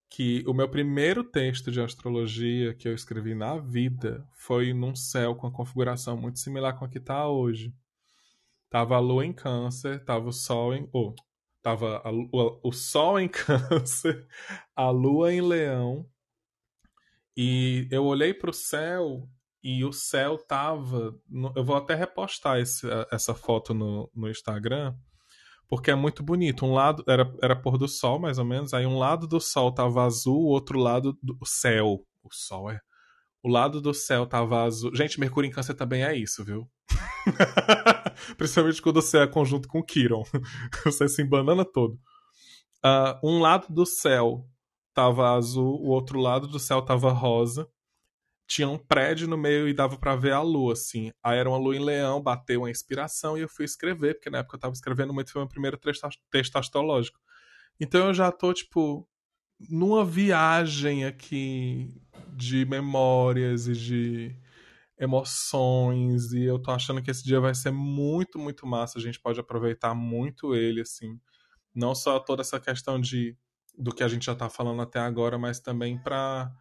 [0.08, 5.36] que o meu primeiro texto de astrologia que eu escrevi na vida foi num céu
[5.36, 7.72] com a configuração muito similar com a que tá hoje.
[8.68, 10.88] Tava a lua em câncer, tava o sol em...
[10.92, 11.14] Oh,
[11.62, 14.26] Tava a, o, o Sol em Câncer,
[14.74, 16.06] a Lua em Leão.
[17.36, 19.28] E eu olhei para o céu
[19.62, 21.14] e o céu tava.
[21.28, 24.94] No, eu vou até repostar esse, essa foto no, no Instagram,
[25.68, 26.64] porque é muito bonito.
[26.64, 28.74] Um lado era, era pôr do sol, mais ou menos.
[28.74, 32.04] Aí um lado do sol tava azul, o outro lado do céu.
[32.22, 32.80] O sol é.
[33.42, 34.94] O lado do céu tava azul.
[34.94, 36.70] Gente, Mercúrio em Câncer também é isso, viu?
[38.36, 40.24] Principalmente quando você é conjunto com Kiron.
[40.84, 41.94] você se embanana todo.
[42.84, 44.46] Uh, um lado do céu
[44.92, 47.66] tava azul, o outro lado do céu tava rosa.
[48.46, 51.12] Tinha um prédio no meio e dava para ver a lua, assim.
[51.22, 54.38] Aí era uma lua em leão, bateu uma inspiração e eu fui escrever, porque na
[54.38, 55.78] época eu tava escrevendo muito, foi meu primeiro
[56.30, 57.18] texto astrológico.
[57.78, 59.08] Então eu já tô, tipo,
[59.68, 61.88] numa viagem aqui
[62.34, 64.36] de memórias e de
[64.98, 68.98] emoções e eu tô achando que esse dia vai ser muito, muito massa.
[68.98, 71.18] A gente pode aproveitar muito ele, assim.
[71.74, 73.36] Não só toda essa questão de
[73.78, 76.52] do que a gente já tá falando até agora, mas também para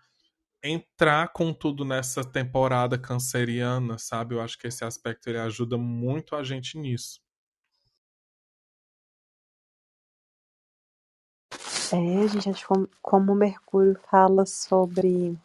[0.63, 4.35] entrar com tudo nessa temporada canceriana, sabe?
[4.35, 7.19] Eu acho que esse aspecto ele ajuda muito a gente nisso.
[11.91, 12.65] É, gente,
[13.01, 15.35] como o Mercúrio fala sobre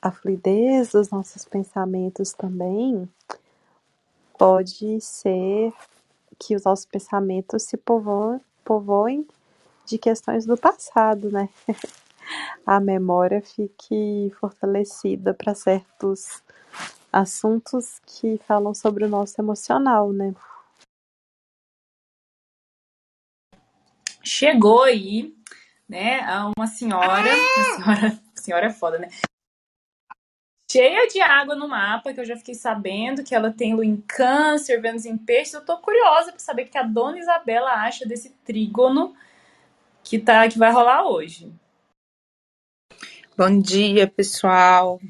[0.00, 3.08] a fluidez dos nossos pensamentos também
[4.38, 5.72] pode ser
[6.38, 9.26] que os nossos pensamentos se povoem, povoem
[9.84, 11.48] de questões do passado, né?
[12.64, 16.42] A memória fique fortalecida para certos
[17.10, 20.34] assuntos que falam sobre o nosso emocional, né?
[24.22, 25.34] Chegou aí,
[25.88, 26.20] né,
[26.54, 29.08] uma senhora, a senhora, senhora é foda, né?
[30.70, 33.96] Cheia de água no mapa, que eu já fiquei sabendo que ela tem lua em
[33.96, 35.54] câncer, Vênus em peixes.
[35.54, 39.14] Eu tô curiosa para saber o que a dona Isabela acha desse trígono
[40.04, 41.50] que, tá, que vai rolar hoje.
[43.36, 45.00] Bom dia, pessoal.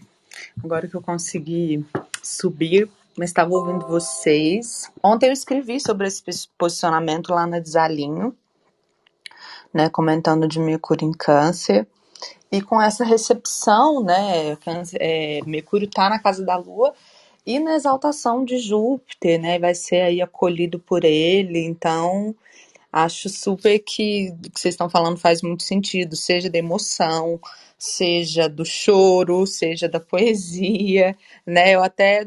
[0.63, 1.85] Agora que eu consegui
[2.23, 4.91] subir, mas estava ouvindo vocês.
[5.03, 6.23] Ontem eu escrevi sobre esse
[6.57, 8.37] posicionamento lá na Desalinho,
[9.75, 11.87] né, comentando de Mercúrio em Câncer.
[12.51, 14.57] E com essa recepção, né,
[14.99, 16.95] é, Mercúrio está na casa da Lua
[17.45, 22.35] e na exaltação de Júpiter, né, vai ser aí acolhido por ele, então
[22.93, 27.39] acho super que o que vocês estão falando faz muito sentido, seja da emoção,
[27.79, 32.27] seja do choro, seja da poesia, né, eu até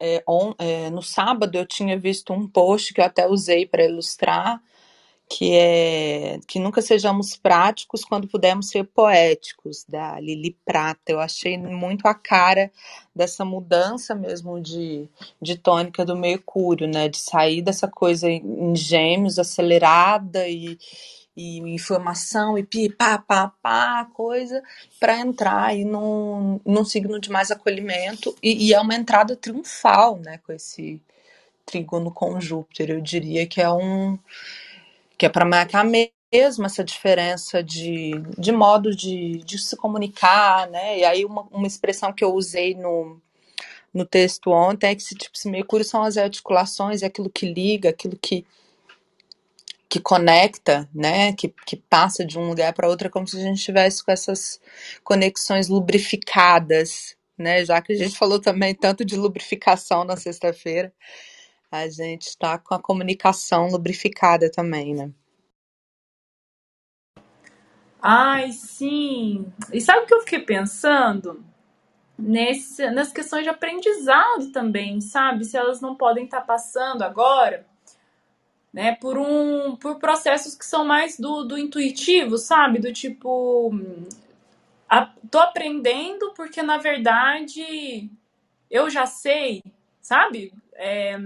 [0.00, 3.84] é, on, é, no sábado eu tinha visto um post que eu até usei para
[3.84, 4.60] ilustrar,
[5.36, 11.10] que é que nunca sejamos práticos quando pudermos ser poéticos, da Lili Prata.
[11.10, 12.70] Eu achei muito a cara
[13.12, 15.08] dessa mudança mesmo de,
[15.42, 17.08] de tônica do Mercúrio, né?
[17.08, 20.78] De sair dessa coisa em gêmeos, acelerada e,
[21.36, 24.62] e informação e pi, pá, pá, pá, coisa,
[25.00, 28.36] para entrar aí num, num signo de mais acolhimento.
[28.40, 30.38] E, e é uma entrada triunfal, né?
[30.46, 31.02] Com esse
[31.66, 32.90] trígono com Júpiter.
[32.90, 34.16] Eu diria que é um
[35.18, 40.98] que é para marcar mesmo essa diferença de, de modo de, de se comunicar, né?
[40.98, 43.20] E aí uma, uma expressão que eu usei no,
[43.94, 47.46] no texto ontem é que esse tipo de Mercúrio são as articulações, é aquilo que
[47.52, 48.44] liga, aquilo que
[49.88, 53.40] que conecta, né, que, que passa de um lugar para outro, é como se a
[53.40, 54.60] gente tivesse com essas
[55.04, 60.92] conexões lubrificadas, né, já que a gente falou também tanto de lubrificação na sexta-feira,
[61.74, 65.10] a gente está com a comunicação lubrificada também, né?
[68.00, 69.50] Ai, sim.
[69.72, 71.42] E sabe o que eu fiquei pensando?
[72.18, 75.44] Nesse, nas questões de aprendizado também, sabe?
[75.44, 77.66] Se elas não podem estar tá passando agora,
[78.72, 82.78] né, por um por processos que são mais do, do intuitivo, sabe?
[82.78, 83.72] Do tipo
[84.88, 88.10] a, tô aprendendo porque na verdade
[88.70, 89.62] eu já sei,
[90.00, 90.52] sabe?
[90.74, 91.16] É,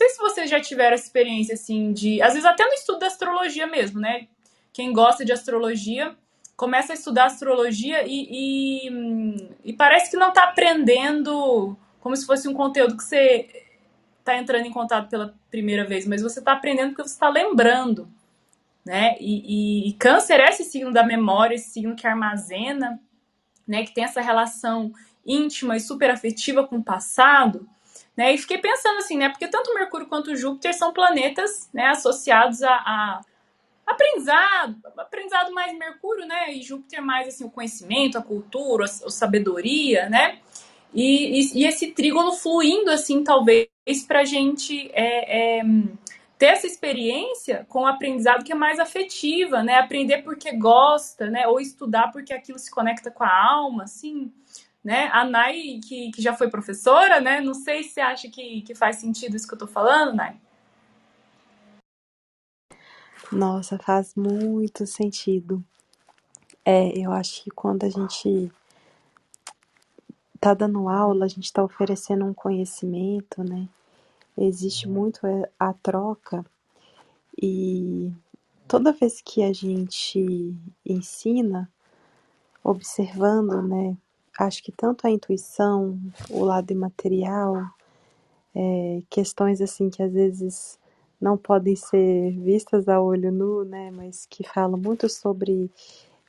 [0.00, 2.22] sei se vocês já tiveram essa experiência assim de.
[2.22, 4.28] Às vezes até no estudo da astrologia mesmo, né?
[4.72, 6.16] Quem gosta de astrologia
[6.56, 12.48] começa a estudar astrologia e, e, e parece que não está aprendendo como se fosse
[12.48, 13.48] um conteúdo que você
[14.18, 18.08] está entrando em contato pela primeira vez, mas você está aprendendo porque você está lembrando.
[18.84, 19.16] Né?
[19.20, 22.98] E, e, e, câncer é esse signo da memória, esse signo que armazena,
[23.68, 23.84] né?
[23.84, 24.92] que tem essa relação
[25.26, 27.68] íntima e super afetiva com o passado.
[28.20, 28.34] Né?
[28.34, 29.30] E fiquei pensando assim, né?
[29.30, 33.20] Porque tanto Mercúrio quanto Júpiter são planetas né, associados a, a
[33.86, 36.52] aprendizado, aprendizado mais Mercúrio, né?
[36.52, 40.38] E Júpiter mais assim, o conhecimento, a cultura, a, a sabedoria, né?
[40.92, 43.68] E, e, e, esse trígono fluindo, assim, talvez,
[44.06, 45.62] para a gente é, é,
[46.36, 49.76] ter essa experiência com o aprendizado que é mais afetiva, né?
[49.76, 51.48] Aprender porque gosta, né?
[51.48, 54.30] Ou estudar porque aquilo se conecta com a alma, assim
[54.82, 55.08] né?
[55.12, 57.40] A Nai, que, que já foi professora, né?
[57.40, 60.40] Não sei se acha que, que faz sentido isso que eu tô falando, Nai.
[63.30, 65.64] Nossa, faz muito sentido.
[66.64, 68.50] É, eu acho que quando a gente
[70.40, 73.68] tá dando aula, a gente tá oferecendo um conhecimento, né?
[74.36, 76.44] Existe muito é, a troca
[77.40, 78.12] e
[78.68, 81.70] toda vez que a gente ensina,
[82.62, 83.96] observando, né,
[84.40, 85.98] acho que tanto a intuição,
[86.30, 87.56] o lado imaterial,
[88.54, 90.78] é, questões assim que às vezes
[91.20, 95.70] não podem ser vistas a olho nu, né, mas que falam muito sobre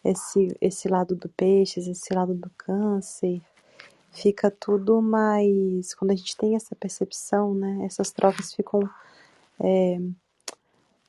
[0.03, 3.41] esse, esse lado do peixe, esse lado do câncer,
[4.11, 5.93] fica tudo mais.
[5.93, 8.81] Quando a gente tem essa percepção, né, essas trocas ficam
[9.59, 9.99] é,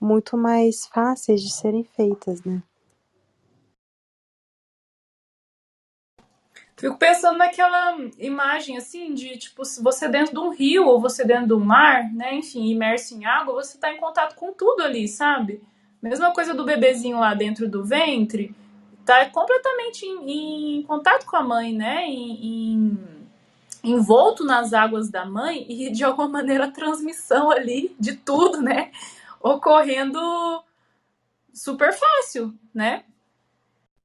[0.00, 2.62] muito mais fáceis de serem feitas, né.
[6.82, 11.24] Fico pensando naquela imagem assim de tipo, se você dentro de um rio ou você
[11.24, 12.34] dentro do mar, né?
[12.34, 15.62] Enfim, imerso em água, você tá em contato com tudo ali, sabe?
[16.02, 18.52] Mesma coisa do bebezinho lá dentro do ventre,
[19.04, 22.04] tá completamente em, em contato com a mãe, né?
[22.04, 22.98] Em, em,
[23.84, 28.90] envolto nas águas da mãe e de alguma maneira a transmissão ali de tudo, né?
[29.40, 30.18] Ocorrendo
[31.54, 33.04] super fácil, né?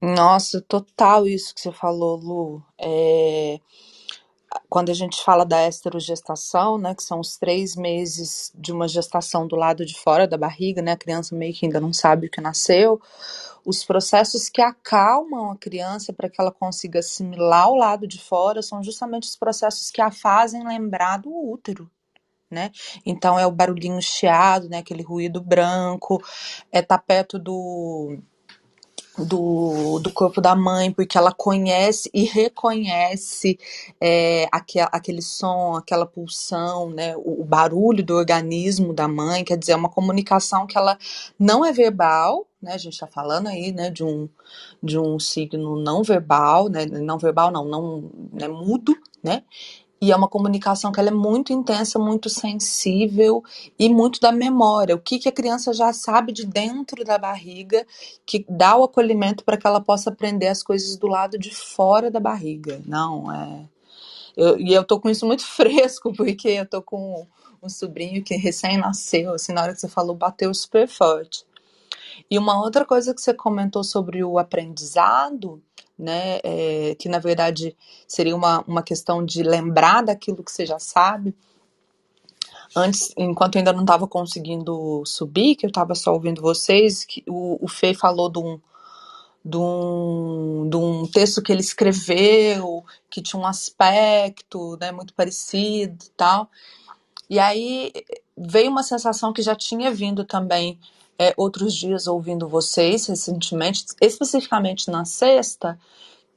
[0.01, 2.63] Nossa, total isso que você falou, Lu.
[2.79, 3.59] É,
[4.69, 9.47] quando a gente fala da esterogestação, né, que são os três meses de uma gestação
[9.47, 12.29] do lado de fora da barriga, né, a criança meio que ainda não sabe o
[12.29, 13.01] que nasceu,
[13.65, 18.61] os processos que acalmam a criança para que ela consiga assimilar o lado de fora
[18.61, 21.89] são justamente os processos que a fazem lembrar do útero.
[22.49, 22.71] Né?
[23.05, 24.77] Então é o barulhinho chiado, né?
[24.77, 26.23] aquele ruído branco,
[26.71, 28.19] é tá perto do
[29.17, 33.57] do, do corpo da mãe, porque ela conhece e reconhece
[33.99, 39.71] é, aquele, som, aquela pulsão, né, o, o, barulho do organismo da mãe, quer dizer,
[39.73, 40.97] é uma comunicação que ela
[41.39, 44.29] não é verbal, né, a gente está falando aí, né, de um,
[44.81, 49.43] de um signo não verbal, né, não verbal não, não, né, mudo, né,
[49.99, 53.43] e é uma comunicação que ela é muito intensa, muito sensível
[53.79, 54.95] e muito da memória.
[54.95, 57.85] O que, que a criança já sabe de dentro da barriga
[58.25, 62.11] que dá o acolhimento para que ela possa aprender as coisas do lado de fora
[62.11, 62.81] da barriga.
[62.85, 63.65] Não, é.
[64.35, 67.25] Eu, e eu tô com isso muito fresco, porque eu tô com
[67.61, 71.43] um sobrinho que recém nasceu, assim, na hora que você falou, bateu super forte.
[72.29, 75.61] E uma outra coisa que você comentou sobre o aprendizado,
[75.97, 77.75] né, é, que na verdade
[78.07, 81.33] seria uma, uma questão de lembrar daquilo que você já sabe.
[82.75, 87.23] Antes, enquanto eu ainda não estava conseguindo subir, que eu estava só ouvindo vocês, que
[87.27, 88.59] o, o Fê falou de um,
[89.43, 96.05] de um, de um texto que ele escreveu, que tinha um aspecto né, muito parecido
[96.05, 96.49] e tal.
[97.29, 97.91] E aí
[98.37, 100.77] veio uma sensação que já tinha vindo também
[101.19, 105.79] é, outros dias ouvindo vocês recentemente, especificamente na sexta,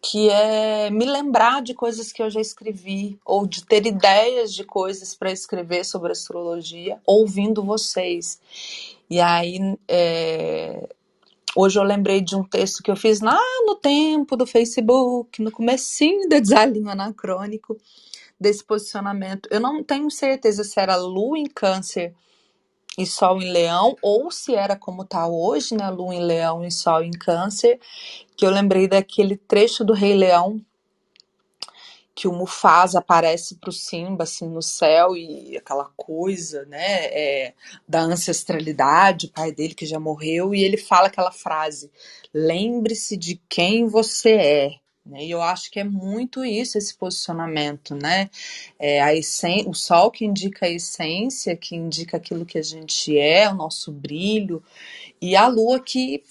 [0.02, 4.64] que é me lembrar de coisas que eu já escrevi, ou de ter ideias de
[4.64, 8.40] coisas para escrever sobre astrologia, ouvindo vocês.
[9.10, 10.88] E aí, é,
[11.54, 15.50] hoje eu lembrei de um texto que eu fiz lá no tempo do Facebook, no
[15.52, 17.76] comecinho da Desalinho Anacrônico,
[18.40, 19.50] desse posicionamento.
[19.52, 22.14] Eu não tenho certeza se era Lua em Câncer
[22.99, 25.88] e Sol em Leão, ou se era como está hoje, né?
[25.91, 27.78] Lua em Leão e Sol em Câncer,
[28.36, 30.61] que eu lembrei daquele trecho do Rei Leão
[32.20, 37.55] que o Mufasa aparece para o Simba assim no céu e aquela coisa, né, é,
[37.88, 41.91] da ancestralidade, o pai dele que já morreu e ele fala aquela frase:
[42.34, 44.70] lembre-se de quem você é.
[45.11, 45.24] Né?
[45.24, 48.30] E eu acho que é muito isso, esse posicionamento, né?
[48.78, 53.18] É a essen o sol que indica a essência, que indica aquilo que a gente
[53.18, 54.62] é, o nosso brilho,
[55.20, 56.22] e a lua que,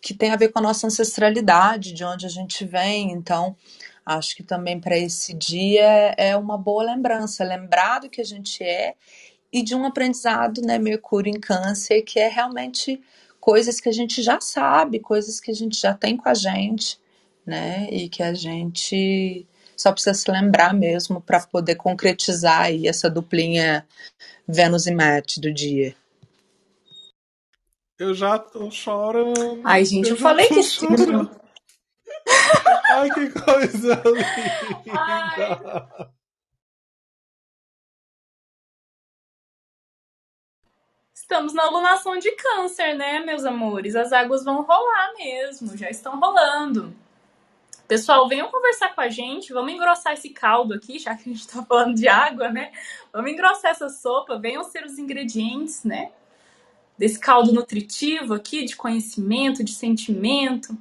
[0.00, 3.10] que tem a ver com a nossa ancestralidade, de onde a gente vem.
[3.10, 3.56] Então,
[4.06, 8.62] acho que também para esse dia é uma boa lembrança, lembrar do que a gente
[8.62, 8.94] é
[9.52, 13.00] e de um aprendizado, né, Mercúrio em Câncer, que é realmente
[13.40, 17.02] coisas que a gente já sabe, coisas que a gente já tem com a gente
[17.46, 17.88] né?
[17.90, 23.86] E que a gente só precisa se lembrar mesmo para poder concretizar aí essa duplinha
[24.46, 25.94] Vênus e Marte do dia.
[27.98, 29.60] Eu já tô chorando.
[29.64, 30.86] Ai, gente, eu, eu falei que sim.
[32.90, 34.90] Ai, que coisa linda.
[34.92, 36.14] Ai.
[41.14, 43.96] Estamos na alunação de câncer, né, meus amores?
[43.96, 46.94] As águas vão rolar mesmo, já estão rolando.
[47.86, 51.40] Pessoal, venham conversar com a gente, vamos engrossar esse caldo aqui, já que a gente
[51.40, 52.72] está falando de água, né?
[53.12, 56.10] Vamos engrossar essa sopa, venham ser os ingredientes, né?
[56.96, 60.76] Desse caldo nutritivo aqui, de conhecimento, de sentimento.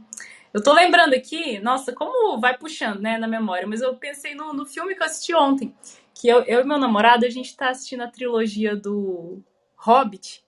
[0.54, 4.54] Eu tô lembrando aqui, nossa, como vai puxando, né, na memória, mas eu pensei no,
[4.54, 5.76] no filme que eu assisti ontem,
[6.14, 9.42] que eu, eu e meu namorado, a gente tá assistindo a trilogia do
[9.76, 10.46] Hobbit.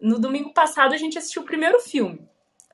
[0.00, 2.26] No domingo passado a gente assistiu o primeiro filme.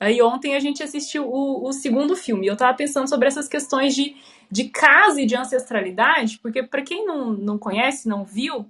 [0.02, 2.44] Aí ontem a gente assistiu o, o segundo filme.
[2.44, 4.16] Eu tava pensando sobre essas questões de,
[4.50, 8.66] de casa e de ancestralidade, porque para quem não, não conhece, não viu,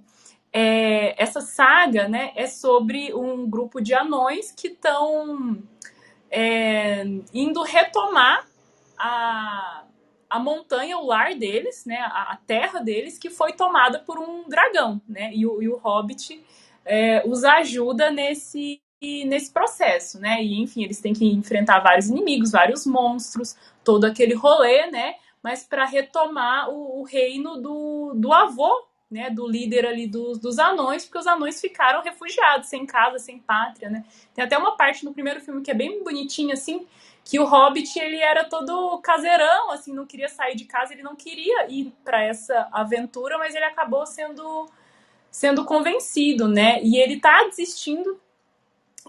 [0.53, 5.57] é, essa saga né, é sobre um grupo de anões que estão
[6.29, 7.03] é,
[7.33, 8.47] indo retomar
[8.95, 9.85] a,
[10.29, 14.47] a montanha, o lar deles, né, a, a, terra deles, que foi tomada por um
[14.47, 15.01] dragão.
[15.09, 16.45] Né, e, o, e o Hobbit
[16.85, 18.82] é, os ajuda nesse,
[19.25, 20.41] nesse processo, né?
[20.41, 25.15] E enfim, eles têm que enfrentar vários inimigos, vários monstros, todo aquele rolê, né?
[25.41, 29.29] Mas para retomar o, o, reino do, do avô, né?
[29.29, 33.89] Do líder ali dos, dos anões, porque os anões ficaram refugiados, sem casa, sem pátria,
[33.89, 34.05] né?
[34.33, 36.87] Tem até uma parte no primeiro filme que é bem bonitinha, assim,
[37.25, 41.15] que o Hobbit ele era todo caseirão, assim, não queria sair de casa, ele não
[41.15, 44.67] queria ir para essa aventura, mas ele acabou sendo
[45.29, 46.79] sendo convencido, né?
[46.83, 48.21] E ele tá desistindo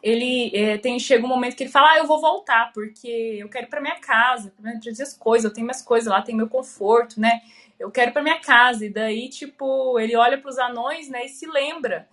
[0.04, 3.48] ele é, tem chega um momento que ele fala, ah, eu vou voltar, porque eu
[3.48, 6.36] quero ir pra minha casa, pra trazer as coisas, eu tenho minhas coisas lá, tenho
[6.36, 7.40] meu conforto, né?
[7.80, 8.84] Eu quero ir pra minha casa.
[8.84, 12.06] E daí, tipo, ele olha para os anões, né, e se lembra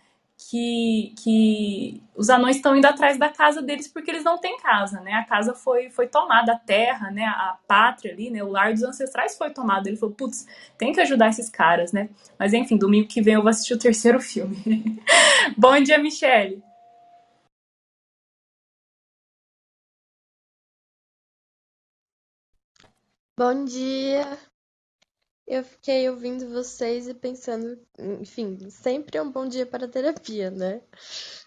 [0.49, 5.01] que, que os anões estão indo atrás da casa deles porque eles não têm casa,
[5.01, 5.13] né?
[5.13, 7.25] A casa foi, foi tomada, a terra, né?
[7.25, 8.41] A pátria ali, né?
[8.41, 9.87] O lar dos ancestrais foi tomado.
[9.87, 12.09] Ele falou, putz, tem que ajudar esses caras, né?
[12.39, 14.57] Mas enfim, domingo que vem eu vou assistir o terceiro filme.
[15.57, 16.70] Bom dia, Michele.
[23.43, 24.37] Bom dia!
[25.47, 30.79] Eu fiquei ouvindo vocês e pensando, enfim, sempre é um bom dia para terapia, né?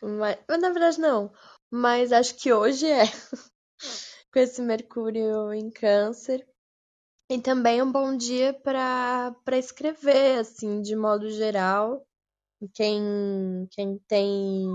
[0.03, 1.33] Mas, na verdade, não.
[1.71, 3.05] Mas acho que hoje é.
[4.33, 6.45] Com esse Mercúrio em Câncer.
[7.31, 12.05] E também um bom dia para escrever, assim, de modo geral.
[12.75, 14.67] Quem, quem tem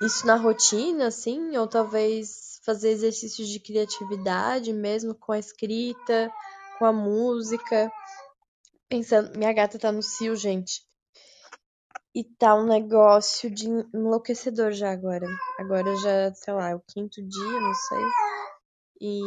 [0.00, 6.30] isso na rotina, assim, ou talvez fazer exercícios de criatividade mesmo com a escrita,
[6.78, 7.90] com a música.
[8.88, 10.82] Pensando, minha gata tá no cio, gente.
[12.14, 15.26] E tá um negócio de enlouquecedor já agora.
[15.58, 18.04] Agora já, sei lá, é o quinto dia, não sei.
[19.00, 19.22] E,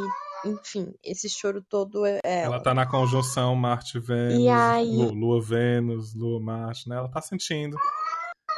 [0.45, 2.55] enfim, esse choro todo é ela.
[2.55, 4.95] Ela tá na conjunção Marte-Vênus, aí...
[4.95, 6.97] Lua-Vênus, Lua-Marte, né?
[6.97, 7.75] Ela tá sentindo.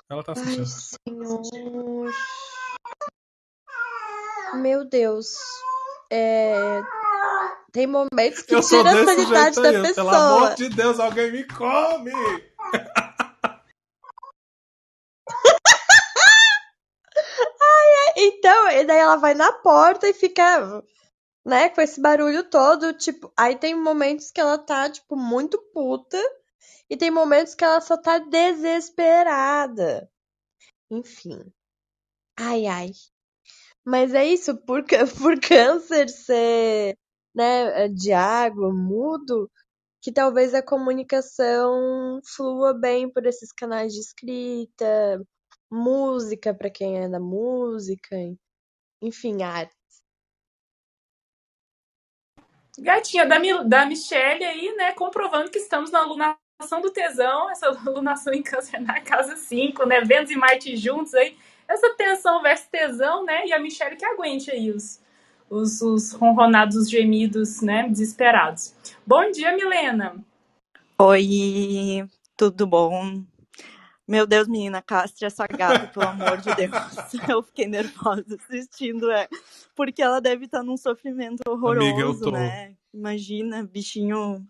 [0.10, 0.62] Ela tá sentindo.
[0.62, 1.77] Ai, Senhor.
[4.56, 5.36] Meu Deus.
[6.12, 6.82] É...
[7.72, 9.94] Tem momentos que eu tira a sanidade da aí, pessoa.
[9.94, 12.12] Pelo amor de Deus, alguém me come!
[12.12, 12.42] ai,
[17.62, 18.14] ai.
[18.18, 20.84] Então, e daí ela vai na porta e fica,
[21.46, 26.18] né, com esse barulho todo, tipo, aí tem momentos que ela tá, tipo, muito puta
[26.90, 30.10] e tem momentos que ela só tá desesperada.
[30.90, 31.52] Enfim.
[32.40, 32.92] Ai, ai.
[33.88, 34.84] Mas é isso, por,
[35.18, 36.98] por câncer ser
[37.34, 39.50] né, de água, mudo,
[40.02, 45.26] que talvez a comunicação flua bem por esses canais de escrita,
[45.72, 48.14] música para quem é da música,
[49.02, 49.74] enfim, arte.
[52.78, 58.34] Gatinha da, da Michelle aí, né, comprovando que estamos na alunação do tesão, essa alunação
[58.34, 61.38] em câncer na casa 5, né, Vênus e Marte juntos aí,
[61.68, 65.02] essa tensão versus tesão, né, e a Michelle que aguente aí os,
[65.50, 68.74] os, os ronronados, os gemidos, né, desesperados.
[69.06, 70.16] Bom dia, Milena!
[71.00, 73.24] Oi, tudo bom?
[74.08, 76.72] Meu Deus, menina, castre essa gata, pelo amor de Deus.
[77.30, 79.28] Eu fiquei nervosa assistindo, é.
[79.76, 82.32] Porque ela deve estar num sofrimento horroroso, Amiga, eu tô.
[82.32, 82.76] né?
[82.94, 84.48] Imagina, bichinho.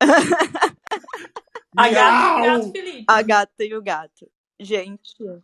[1.76, 3.04] a gata e o gato, Felipe.
[3.06, 4.30] A gata e o gato.
[4.58, 5.42] Gente.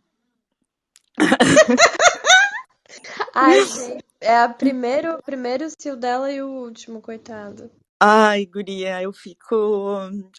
[3.33, 7.69] Ai, gente, é a primeiro, primeiro cio dela e o último, coitado.
[7.99, 9.55] Ai, guria, eu fico.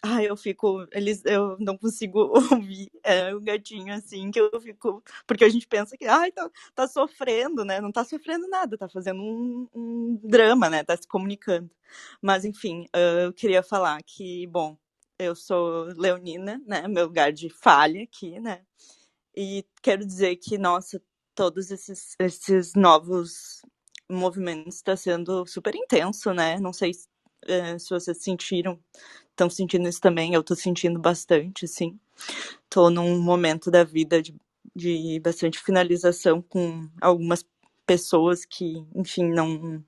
[0.01, 0.87] Ai, eu fico.
[0.93, 5.03] Eles, eu não consigo ouvir é, o gatinho assim, que eu fico.
[5.27, 7.81] Porque a gente pensa que, ai, tá, tá sofrendo, né?
[7.81, 10.83] Não tá sofrendo nada, tá fazendo um, um drama, né?
[10.85, 11.69] Tá se comunicando.
[12.21, 12.87] Mas, enfim,
[13.25, 14.77] eu queria falar que, bom,
[15.17, 16.87] eu sou leonina, né?
[16.87, 18.61] Meu lugar de falha aqui, né?
[19.35, 21.01] E quero dizer que, nossa,
[21.35, 23.61] todos esses, esses novos
[24.09, 26.59] movimentos está sendo super intenso, né?
[26.59, 28.79] Não sei se vocês sentiram,
[29.29, 31.97] estão sentindo isso também, eu tô sentindo bastante, assim.
[32.69, 34.35] Tô num momento da vida de,
[34.75, 37.45] de bastante finalização com algumas
[37.85, 39.83] pessoas que, enfim, não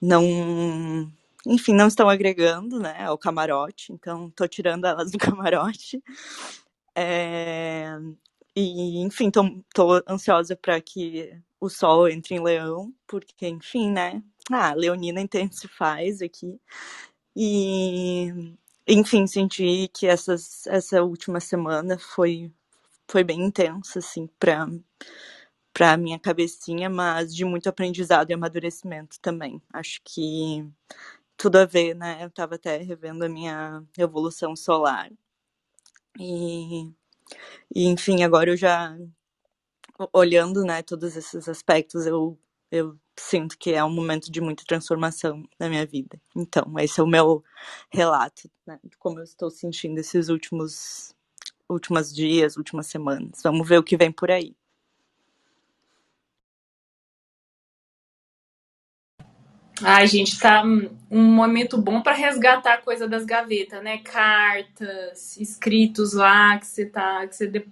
[0.00, 1.10] não
[1.46, 6.02] enfim, não estão agregando, né, ao camarote, então tô tirando elas do camarote.
[6.94, 7.98] É,
[8.58, 9.42] e, enfim, tô,
[9.74, 16.22] tô ansiosa para que o sol entre em leão, porque, enfim, né, ah, Leonina intensifaz
[16.22, 16.60] aqui.
[17.36, 18.28] E,
[18.88, 22.52] enfim, senti que essas, essa última semana foi,
[23.10, 24.68] foi bem intensa, assim, para
[25.72, 29.62] para minha cabecinha, mas de muito aprendizado e amadurecimento também.
[29.72, 30.66] Acho que
[31.36, 32.22] tudo a ver, né?
[32.24, 35.10] Eu estava até revendo a minha evolução solar.
[36.18, 36.90] E,
[37.74, 38.96] e, enfim, agora eu já
[40.12, 42.38] olhando, né, todos esses aspectos, eu
[42.70, 46.20] eu sinto que é um momento de muita transformação na minha vida.
[46.36, 47.42] Então, esse é o meu
[47.92, 51.14] relato, né, de como eu estou sentindo esses últimos
[51.70, 53.42] últimos dias, últimas semanas.
[53.44, 54.56] Vamos ver o que vem por aí.
[59.82, 63.98] Ai, gente, tá um momento bom para resgatar a coisa das gavetas, né?
[63.98, 67.66] Cartas, escritos lá que você tá que você de,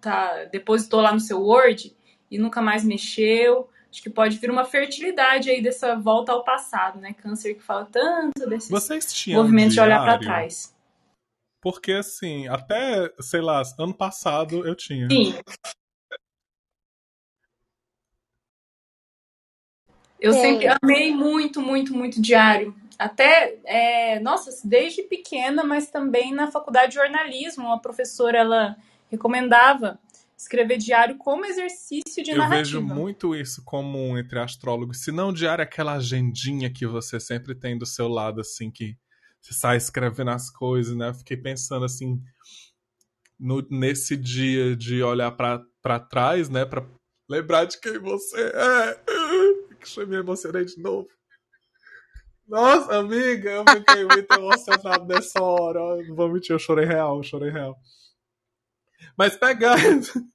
[0.00, 1.96] tá depositou lá no seu Word
[2.30, 7.00] e nunca mais mexeu acho que pode vir uma fertilidade aí dessa volta ao passado,
[7.00, 7.14] né?
[7.14, 8.72] Câncer que fala tanto desse
[9.32, 10.74] movimento de olhar para trás.
[11.60, 15.08] Porque assim, até, sei lá, ano passado eu tinha.
[15.10, 15.34] Sim.
[20.20, 20.40] Eu é.
[20.40, 22.74] sempre amei muito, muito, muito diário.
[22.98, 28.76] Até, é, nossa, desde pequena, mas também na faculdade de jornalismo, uma professora ela
[29.10, 29.98] recomendava
[30.36, 32.76] escrever diário como exercício de eu narrativa.
[32.76, 35.02] Eu vejo muito isso comum entre astrólogos.
[35.02, 38.96] Se não diário, é aquela agendinha que você sempre tem do seu lado, assim, que
[39.40, 41.08] você sai escrevendo as coisas, né?
[41.08, 42.20] Eu fiquei pensando, assim,
[43.38, 46.64] no, nesse dia de olhar para trás, né?
[46.64, 46.84] Pra
[47.28, 49.00] lembrar de quem você é.
[49.80, 51.08] Que me emocionei de novo.
[52.48, 56.02] Nossa, amiga, eu fiquei muito emocionado nessa hora.
[56.02, 57.76] Não vou mentir, eu chorei real, eu chorei real.
[59.16, 59.76] Mas pegar,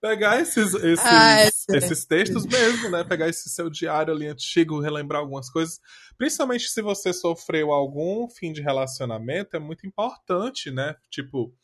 [0.00, 3.04] pegar esses, esses, Ai, esses textos mesmo, né?
[3.04, 5.78] Pegar esse seu diário ali antigo, relembrar algumas coisas.
[6.18, 10.96] Principalmente se você sofreu algum fim de relacionamento, é muito importante, né?
[11.08, 11.54] Tipo,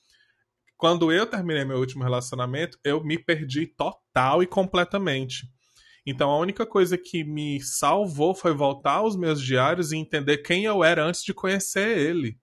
[0.76, 5.46] quando eu terminei meu último relacionamento, eu me perdi total e completamente.
[6.06, 10.64] Então a única coisa que me salvou foi voltar aos meus diários e entender quem
[10.64, 12.38] eu era antes de conhecer ele.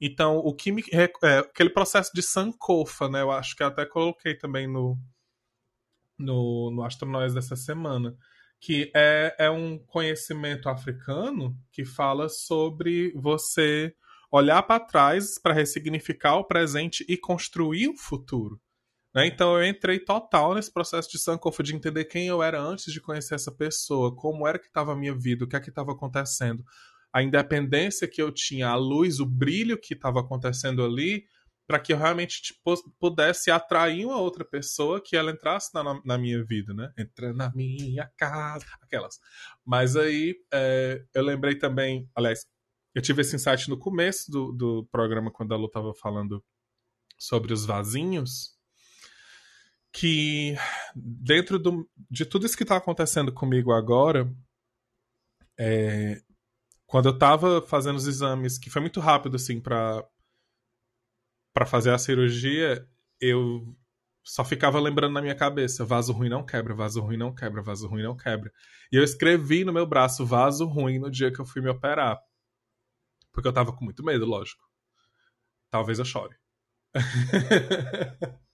[0.00, 0.82] Então, o que me.
[0.92, 3.22] É, aquele processo de Sankofa, né?
[3.22, 4.98] Eu acho que eu até coloquei também no,
[6.18, 8.16] no, no Astronóis dessa semana.
[8.60, 13.94] Que é, é um conhecimento africano que fala sobre você
[14.30, 18.60] olhar para trás para ressignificar o presente e construir o futuro.
[19.16, 19.26] Né?
[19.26, 23.00] Então eu entrei total nesse processo de Sankofa, de entender quem eu era antes de
[23.00, 25.92] conhecer essa pessoa, como era que estava a minha vida, o que é que estava
[25.92, 26.62] acontecendo.
[27.10, 31.24] A independência que eu tinha, a luz, o brilho que estava acontecendo ali,
[31.66, 36.18] para que eu realmente tipo, pudesse atrair uma outra pessoa que ela entrasse na, na
[36.18, 36.92] minha vida, né?
[36.98, 39.18] Entra na minha casa, aquelas.
[39.64, 42.44] Mas aí é, eu lembrei também, aliás,
[42.94, 46.44] eu tive esse insight no começo do, do programa, quando a Lu estava falando
[47.18, 48.55] sobre os vasinhos,
[49.96, 50.54] que
[50.94, 54.30] dentro do, de tudo isso que está acontecendo comigo agora,
[55.58, 56.20] é,
[56.84, 60.06] quando eu estava fazendo os exames, que foi muito rápido assim para
[61.54, 62.86] para fazer a cirurgia,
[63.18, 63.74] eu
[64.22, 67.88] só ficava lembrando na minha cabeça, vaso ruim não quebra, vaso ruim não quebra, vaso
[67.88, 68.52] ruim não quebra.
[68.92, 72.20] E eu escrevi no meu braço vaso ruim no dia que eu fui me operar.
[73.32, 74.62] Porque eu tava com muito medo, lógico.
[75.70, 76.36] Talvez eu chore.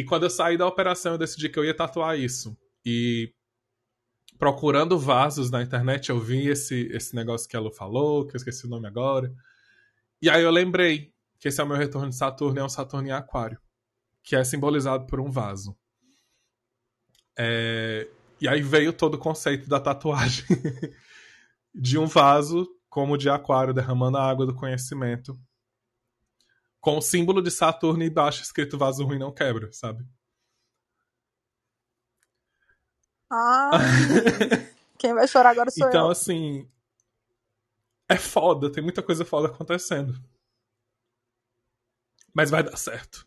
[0.00, 2.56] E quando eu saí da operação, eu decidi que eu ia tatuar isso.
[2.82, 3.34] E
[4.38, 8.38] procurando vasos na internet, eu vi esse, esse negócio que a Lu falou, que eu
[8.38, 9.30] esqueci o nome agora.
[10.22, 13.08] E aí eu lembrei que esse é o meu retorno de Saturno, é um Saturno
[13.08, 13.60] em Aquário,
[14.22, 15.76] que é simbolizado por um vaso.
[17.38, 18.08] É...
[18.40, 20.46] E aí veio todo o conceito da tatuagem
[21.74, 25.38] de um vaso como de Aquário, derramando a água do conhecimento
[26.80, 30.04] com o símbolo de Saturno embaixo escrito vaso ruim não quebra, sabe?
[33.30, 33.70] Ah,
[34.98, 36.10] quem vai chorar agora sou então, eu.
[36.10, 36.68] assim,
[38.08, 40.14] é foda, tem muita coisa foda acontecendo.
[42.34, 43.26] Mas vai dar certo.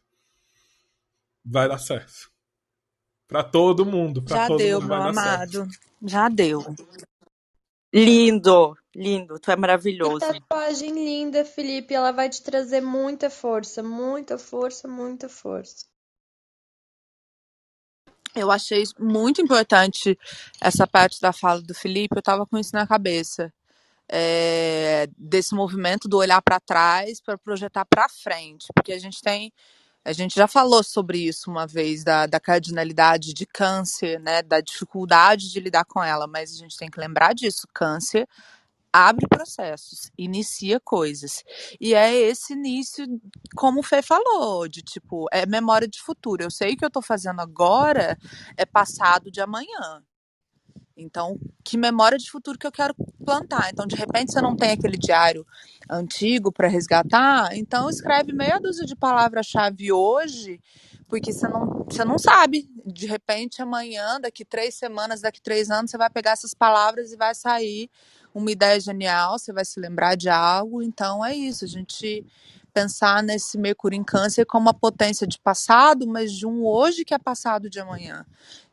[1.46, 2.32] Vai dar certo.
[3.28, 4.22] Pra todo mundo.
[4.24, 5.52] Pra Já todo deu, mundo meu amado.
[5.52, 5.68] certo.
[6.02, 6.62] Já deu.
[7.94, 9.40] Lindo, lindo.
[9.40, 10.20] Tu é Que maravilhoso.
[10.20, 11.94] tatuagem linda, Felipe.
[11.94, 15.86] Ela vai te trazer muita força, muita força, muita força.
[18.36, 20.18] Eu achei muito importante
[20.60, 22.18] essa parte da fala do Felipe.
[22.18, 23.54] Eu tava com isso na cabeça.
[24.10, 29.52] É, desse movimento do olhar para trás para projetar para frente, porque a gente tem
[30.06, 34.42] a gente já falou sobre isso uma vez, da, da cardinalidade de câncer, né?
[34.42, 37.66] Da dificuldade de lidar com ela, mas a gente tem que lembrar disso.
[37.74, 38.28] Câncer
[38.94, 41.44] abre processos, inicia coisas.
[41.82, 43.06] E é esse início,
[43.56, 46.44] como o Fê falou, de tipo, é memória de futuro.
[46.44, 48.18] Eu sei que eu tô fazendo agora
[48.56, 50.04] é passado de amanhã.
[50.96, 52.94] Então, que memória de futuro que eu quero
[53.26, 53.70] plantar?
[53.72, 55.46] Então, de repente, você não tem aquele diário
[55.90, 60.62] antigo para resgatar, então escreve meia dúzia de palavras-chave hoje,
[61.08, 62.70] porque você não, você não sabe.
[62.86, 67.18] De repente, amanhã, daqui três semanas, daqui três anos, você vai pegar essas palavras e
[67.18, 67.90] vai sair
[68.34, 70.82] uma ideia genial, você vai se lembrar de algo.
[70.82, 72.26] Então, é isso, a gente
[72.74, 77.14] pensar nesse Mercúrio em Câncer como uma potência de passado, mas de um hoje que
[77.14, 78.26] é passado de amanhã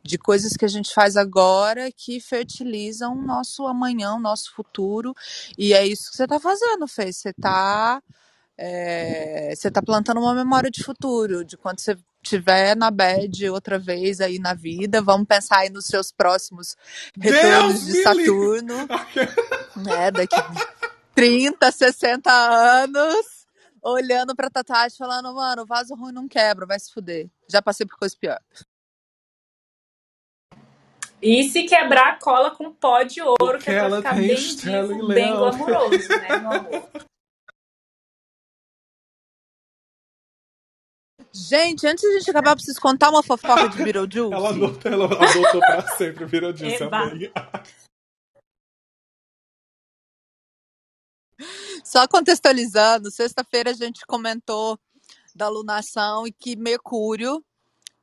[0.02, 5.14] de coisas que a gente faz agora que fertilizam o nosso amanhã, o nosso futuro.
[5.58, 7.12] E é isso que você está fazendo, Fê.
[7.12, 8.02] Você está
[8.56, 13.78] é, você tá plantando uma memória de futuro, de quando você tiver na bad outra
[13.78, 16.76] vez aí na vida, vamos pensar aí nos seus próximos
[17.18, 18.76] retornos Deus de Saturno,
[19.76, 20.36] né, daqui
[21.14, 23.46] 30, 60 anos,
[23.82, 27.28] olhando pra tatuagem falando, mano, vaso ruim não quebra, vai se fuder.
[27.48, 28.40] Já passei por coisa pior.
[31.22, 34.26] E se quebrar, cola com pó de ouro, Porque que é pra ela ficar tem
[34.26, 36.90] bem vivo, bem glamouroso, né, meu amor?
[41.32, 44.34] Gente, antes de a gente acabar, eu preciso contar uma fofoca de Beetlejuice.
[44.34, 46.24] Ela adotou, ela adotou pra sempre,
[46.82, 47.32] amei.
[51.84, 54.78] Só contextualizando, sexta-feira a gente comentou
[55.34, 57.44] da lunação e que Mercúrio,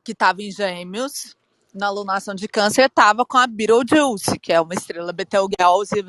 [0.04, 1.36] que estava em Gêmeos,
[1.74, 6.04] na lunação de Câncer, estava com a Betelgeuse, que é uma estrela Betelgeuse,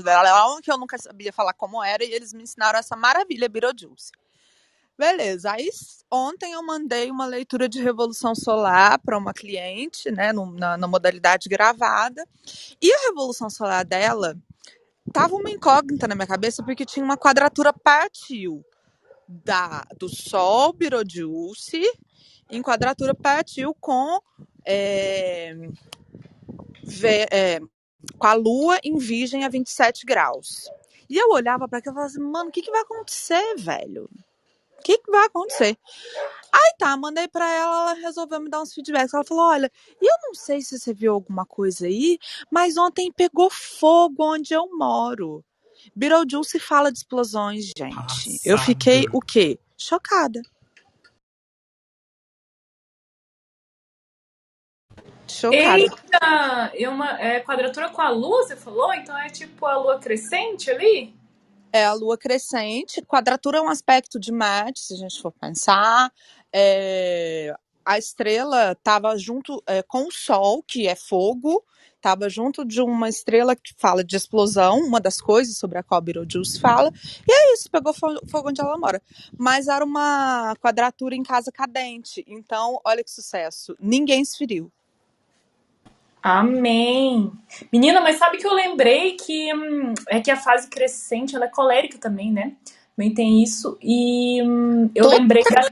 [0.63, 4.13] que eu nunca sabia falar como era, e eles me ensinaram essa maravilha Betelgeuse.
[4.99, 5.71] Beleza, aí
[6.11, 10.89] ontem eu mandei uma leitura de Revolução Solar para uma cliente, né, no- na, na
[10.89, 12.27] modalidade gravada,
[12.83, 14.37] e a Revolução Solar dela
[15.13, 18.63] tava uma incógnita na minha cabeça porque tinha uma quadratura partiu.
[19.29, 21.83] da, do Sol Betelgeuse
[22.51, 24.21] em quadratura Patil com,
[24.67, 25.55] é,
[27.31, 27.61] é,
[28.19, 30.71] com a Lua em Virgem a 27 graus.
[31.11, 34.11] E eu olhava para aquilo e falava assim, mano, o que, que vai acontecer, velho?
[34.79, 35.77] O que, que vai acontecer?
[36.53, 39.13] Aí tá, mandei pra ela, ela resolveu me dar uns feedbacks.
[39.13, 39.71] Ela falou: olha,
[40.01, 42.19] eu não sei se você viu alguma coisa aí,
[42.51, 45.45] mas ontem pegou fogo onde eu moro.
[45.95, 48.41] Beetlejuice fala de explosões, gente.
[48.45, 49.59] Eu fiquei o quê?
[49.77, 50.41] Chocada.
[55.29, 55.79] Chocada.
[55.79, 56.73] Eita!
[56.75, 58.93] É uma é quadratura com a lua, você falou?
[58.95, 61.18] Então é tipo a lua crescente ali?
[61.73, 63.03] É a lua crescente.
[63.03, 66.13] Quadratura é um aspecto de Marte, se a gente for pensar.
[66.53, 67.55] É,
[67.85, 71.65] a estrela estava junto é, com o Sol, que é fogo,
[71.97, 76.01] estava junto de uma estrela que fala de explosão, uma das coisas sobre a qual
[76.01, 76.93] Beetlejuice fala,
[77.27, 79.03] e é isso, pegou fogo onde ela mora.
[79.39, 84.71] Mas era uma quadratura em casa cadente, então olha que sucesso, ninguém se feriu.
[86.23, 87.33] Amém.
[87.73, 91.49] Menina, mas sabe que eu lembrei que hum, é que a fase crescente ela é
[91.49, 92.57] colérica também, né?
[92.97, 93.79] Também tem isso.
[93.81, 95.63] E hum, eu lembrei que a...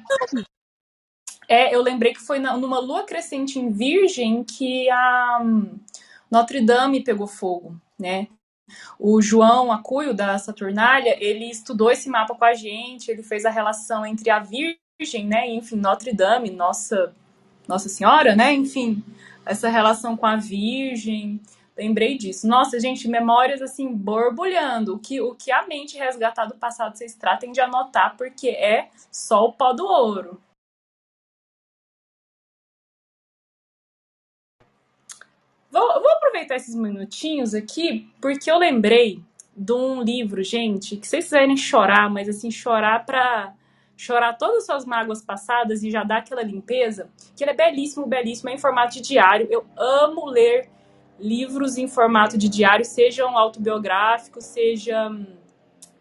[1.48, 5.78] é, eu lembrei que foi na, numa lua crescente em Virgem que a hum,
[6.30, 8.28] Notre Dame pegou fogo, né?
[8.98, 13.50] O João Acuio da Saturnália, ele estudou esse mapa com a gente, ele fez a
[13.50, 17.14] relação entre a Virgem, né, e enfim, Notre Dame, nossa
[17.68, 18.52] Nossa Senhora, né?
[18.52, 19.04] Enfim,
[19.46, 21.40] essa relação com a Virgem.
[21.76, 22.46] Lembrei disso.
[22.48, 24.94] Nossa, gente, memórias assim borbulhando.
[24.94, 28.88] O que, o que a mente resgatar do passado vocês tratem de anotar, porque é
[29.10, 30.40] só o pó do ouro.
[35.70, 39.22] Vou, vou aproveitar esses minutinhos aqui, porque eu lembrei
[39.54, 43.54] de um livro, gente, que vocês quiserem chorar, mas assim, chorar pra
[43.96, 48.06] chorar todas as suas mágoas passadas e já dar aquela limpeza, que ele é belíssimo,
[48.06, 49.48] belíssimo, é em formato de diário.
[49.50, 50.68] Eu amo ler
[51.18, 55.10] livros em formato de diário, sejam autobiográficos, seja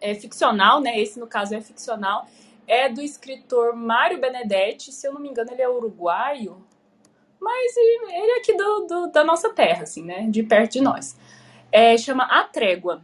[0.02, 1.00] é, ficcional, né?
[1.00, 2.28] Esse, no caso, é ficcional.
[2.68, 6.58] É do escritor Mário Benedetti, se eu não me engano, ele é uruguaio,
[7.40, 10.28] mas ele é aqui do, do, da nossa terra, assim, né?
[10.30, 11.18] De perto de nós.
[11.72, 13.04] É, chama A Trégua.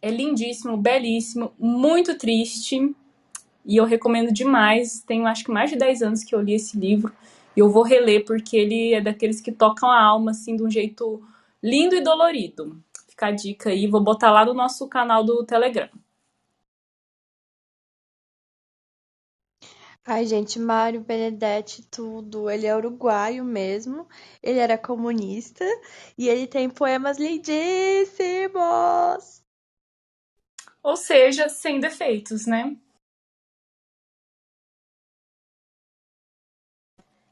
[0.00, 2.94] É lindíssimo, belíssimo, muito triste,
[3.64, 5.02] e eu recomendo demais.
[5.06, 7.12] Tenho acho que mais de 10 anos que eu li esse livro.
[7.56, 10.70] E eu vou reler porque ele é daqueles que tocam a alma assim de um
[10.70, 11.22] jeito
[11.62, 12.82] lindo e dolorido.
[13.08, 15.88] Fica a dica aí, vou botar lá no nosso canal do Telegram.
[20.06, 22.50] Ai, gente, Mário Benedetti, tudo.
[22.50, 24.06] Ele é uruguaio mesmo.
[24.42, 25.64] Ele era comunista
[26.18, 29.42] e ele tem poemas lindíssimos.
[30.82, 32.76] Ou seja, sem defeitos, né?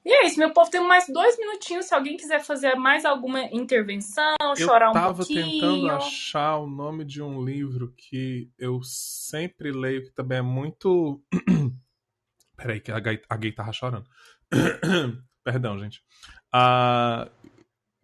[0.05, 1.86] E é isso, meu povo, tem mais dois minutinhos.
[1.86, 5.44] Se alguém quiser fazer mais alguma intervenção, chorar um tava pouquinho.
[5.44, 11.22] tentando achar o nome de um livro que eu sempre leio, que também é muito.
[12.57, 14.07] Peraí, que a gay, a gay tava chorando.
[15.44, 16.03] Perdão, gente.
[16.53, 17.30] Ah,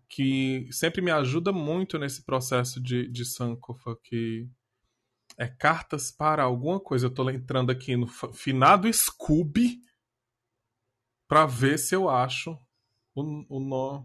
[0.09, 4.49] que sempre me ajuda muito nesse processo de, de Sankofa, que
[5.37, 7.07] é cartas para alguma coisa.
[7.07, 9.78] Eu tô entrando aqui no finado Scooby
[11.29, 12.59] pra ver se eu acho
[13.15, 14.05] o, o nó.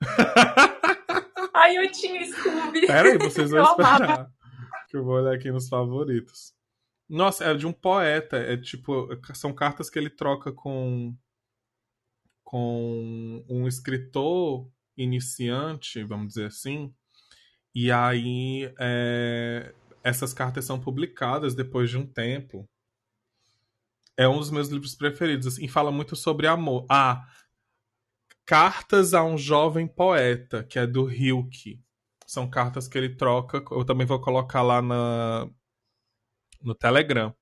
[1.54, 2.86] Ai, eu tinha Scooby.
[2.86, 4.02] Pera aí, vocês vão Eu esperar.
[4.02, 4.34] amava.
[4.88, 6.54] Que eu vou olhar aqui nos favoritos.
[7.08, 8.36] Nossa, é de um poeta.
[8.36, 11.14] É tipo, são cartas que ele troca com
[12.44, 16.94] com um escritor iniciante, vamos dizer assim.
[17.74, 22.68] E aí é, essas cartas são publicadas depois de um tempo.
[24.16, 25.46] É um dos meus livros preferidos.
[25.46, 26.86] Assim, e fala muito sobre amor.
[26.88, 27.26] Ah,
[28.46, 31.82] Cartas a um Jovem Poeta, que é do Hilke.
[32.26, 33.64] São cartas que ele troca.
[33.70, 35.48] Eu também vou colocar lá na,
[36.62, 37.34] no Telegram.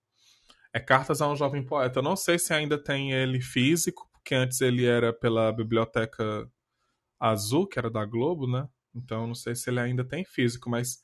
[0.72, 1.98] É Cartas a um Jovem Poeta.
[1.98, 6.48] Eu não sei se ainda tem ele físico, porque antes ele era pela Biblioteca
[7.18, 8.68] Azul, que era da Globo, né?
[8.94, 11.02] Então não sei se ele ainda tem físico, mas.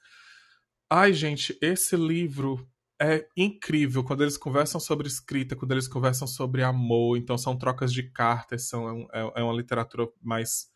[0.89, 2.69] Ai, gente, esse livro
[3.01, 7.17] é incrível quando eles conversam sobre escrita, quando eles conversam sobre amor.
[7.17, 10.71] Então são trocas de cartas, são, é, é uma literatura mais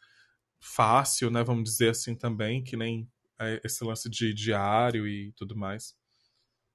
[0.60, 1.42] fácil, né?
[1.42, 3.10] Vamos dizer assim também, que nem
[3.40, 5.96] é, esse lance de diário e tudo mais.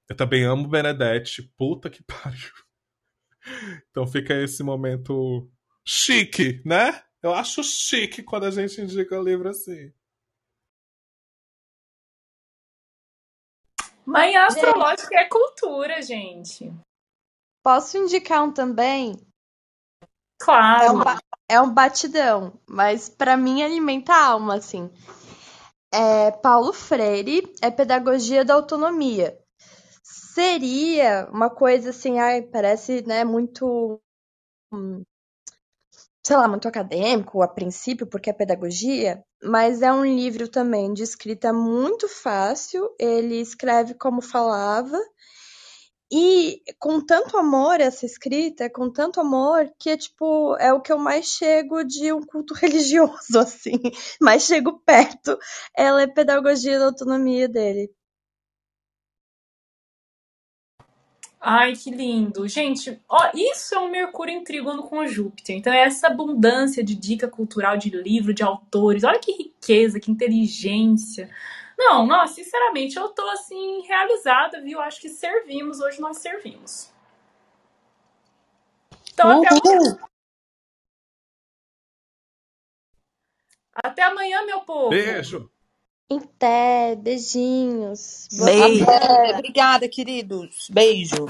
[0.08, 1.42] Eu também amo Benedetti.
[1.56, 2.52] Puta que pariu.
[3.90, 5.50] Então fica esse momento
[5.84, 7.02] chique, né?
[7.22, 9.92] Eu acho chique quando a gente indica livro assim.
[14.12, 16.72] Manhã astrológica é cultura, gente.
[17.64, 19.16] Posso indicar um também?
[20.80, 20.92] É Claro.
[20.92, 24.90] um, ba- é um batidão, mas pra mim alimenta a alma, assim.
[25.92, 29.38] É Paulo Freire, é Pedagogia da Autonomia.
[30.02, 34.00] Seria uma coisa assim, ai, parece, né, muito,
[34.72, 35.02] hum,
[36.28, 41.02] sei lá, muito acadêmico a princípio, porque é pedagogia, mas é um livro também de
[41.02, 45.00] escrita muito fácil, ele escreve como falava,
[46.12, 50.92] e com tanto amor essa escrita, com tanto amor, que é tipo, é o que
[50.92, 53.80] eu mais chego de um culto religioso, assim,
[54.20, 55.38] mais chego perto.
[55.74, 57.90] Ela é pedagogia da autonomia dele.
[61.40, 62.48] Ai, que lindo.
[62.48, 65.56] Gente, ó, isso é um Mercúrio em trígono com Júpiter.
[65.56, 69.04] Então, é essa abundância de dica cultural, de livro, de autores.
[69.04, 71.30] Olha que riqueza, que inteligência.
[71.78, 74.80] Não, nossa, sinceramente, eu tô assim, realizada, viu?
[74.80, 76.92] Acho que servimos, hoje nós servimos.
[79.12, 79.98] Então, até, Uhul.
[83.74, 84.90] até amanhã, meu povo.
[84.90, 85.48] Beijo.
[86.10, 88.28] Até, beijinhos.
[88.32, 88.84] Boa Beijo.
[88.84, 89.34] Até.
[89.34, 90.68] Obrigada, queridos.
[90.70, 91.26] Beijo.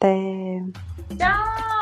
[0.00, 0.62] Até.
[1.16, 1.77] Tchau.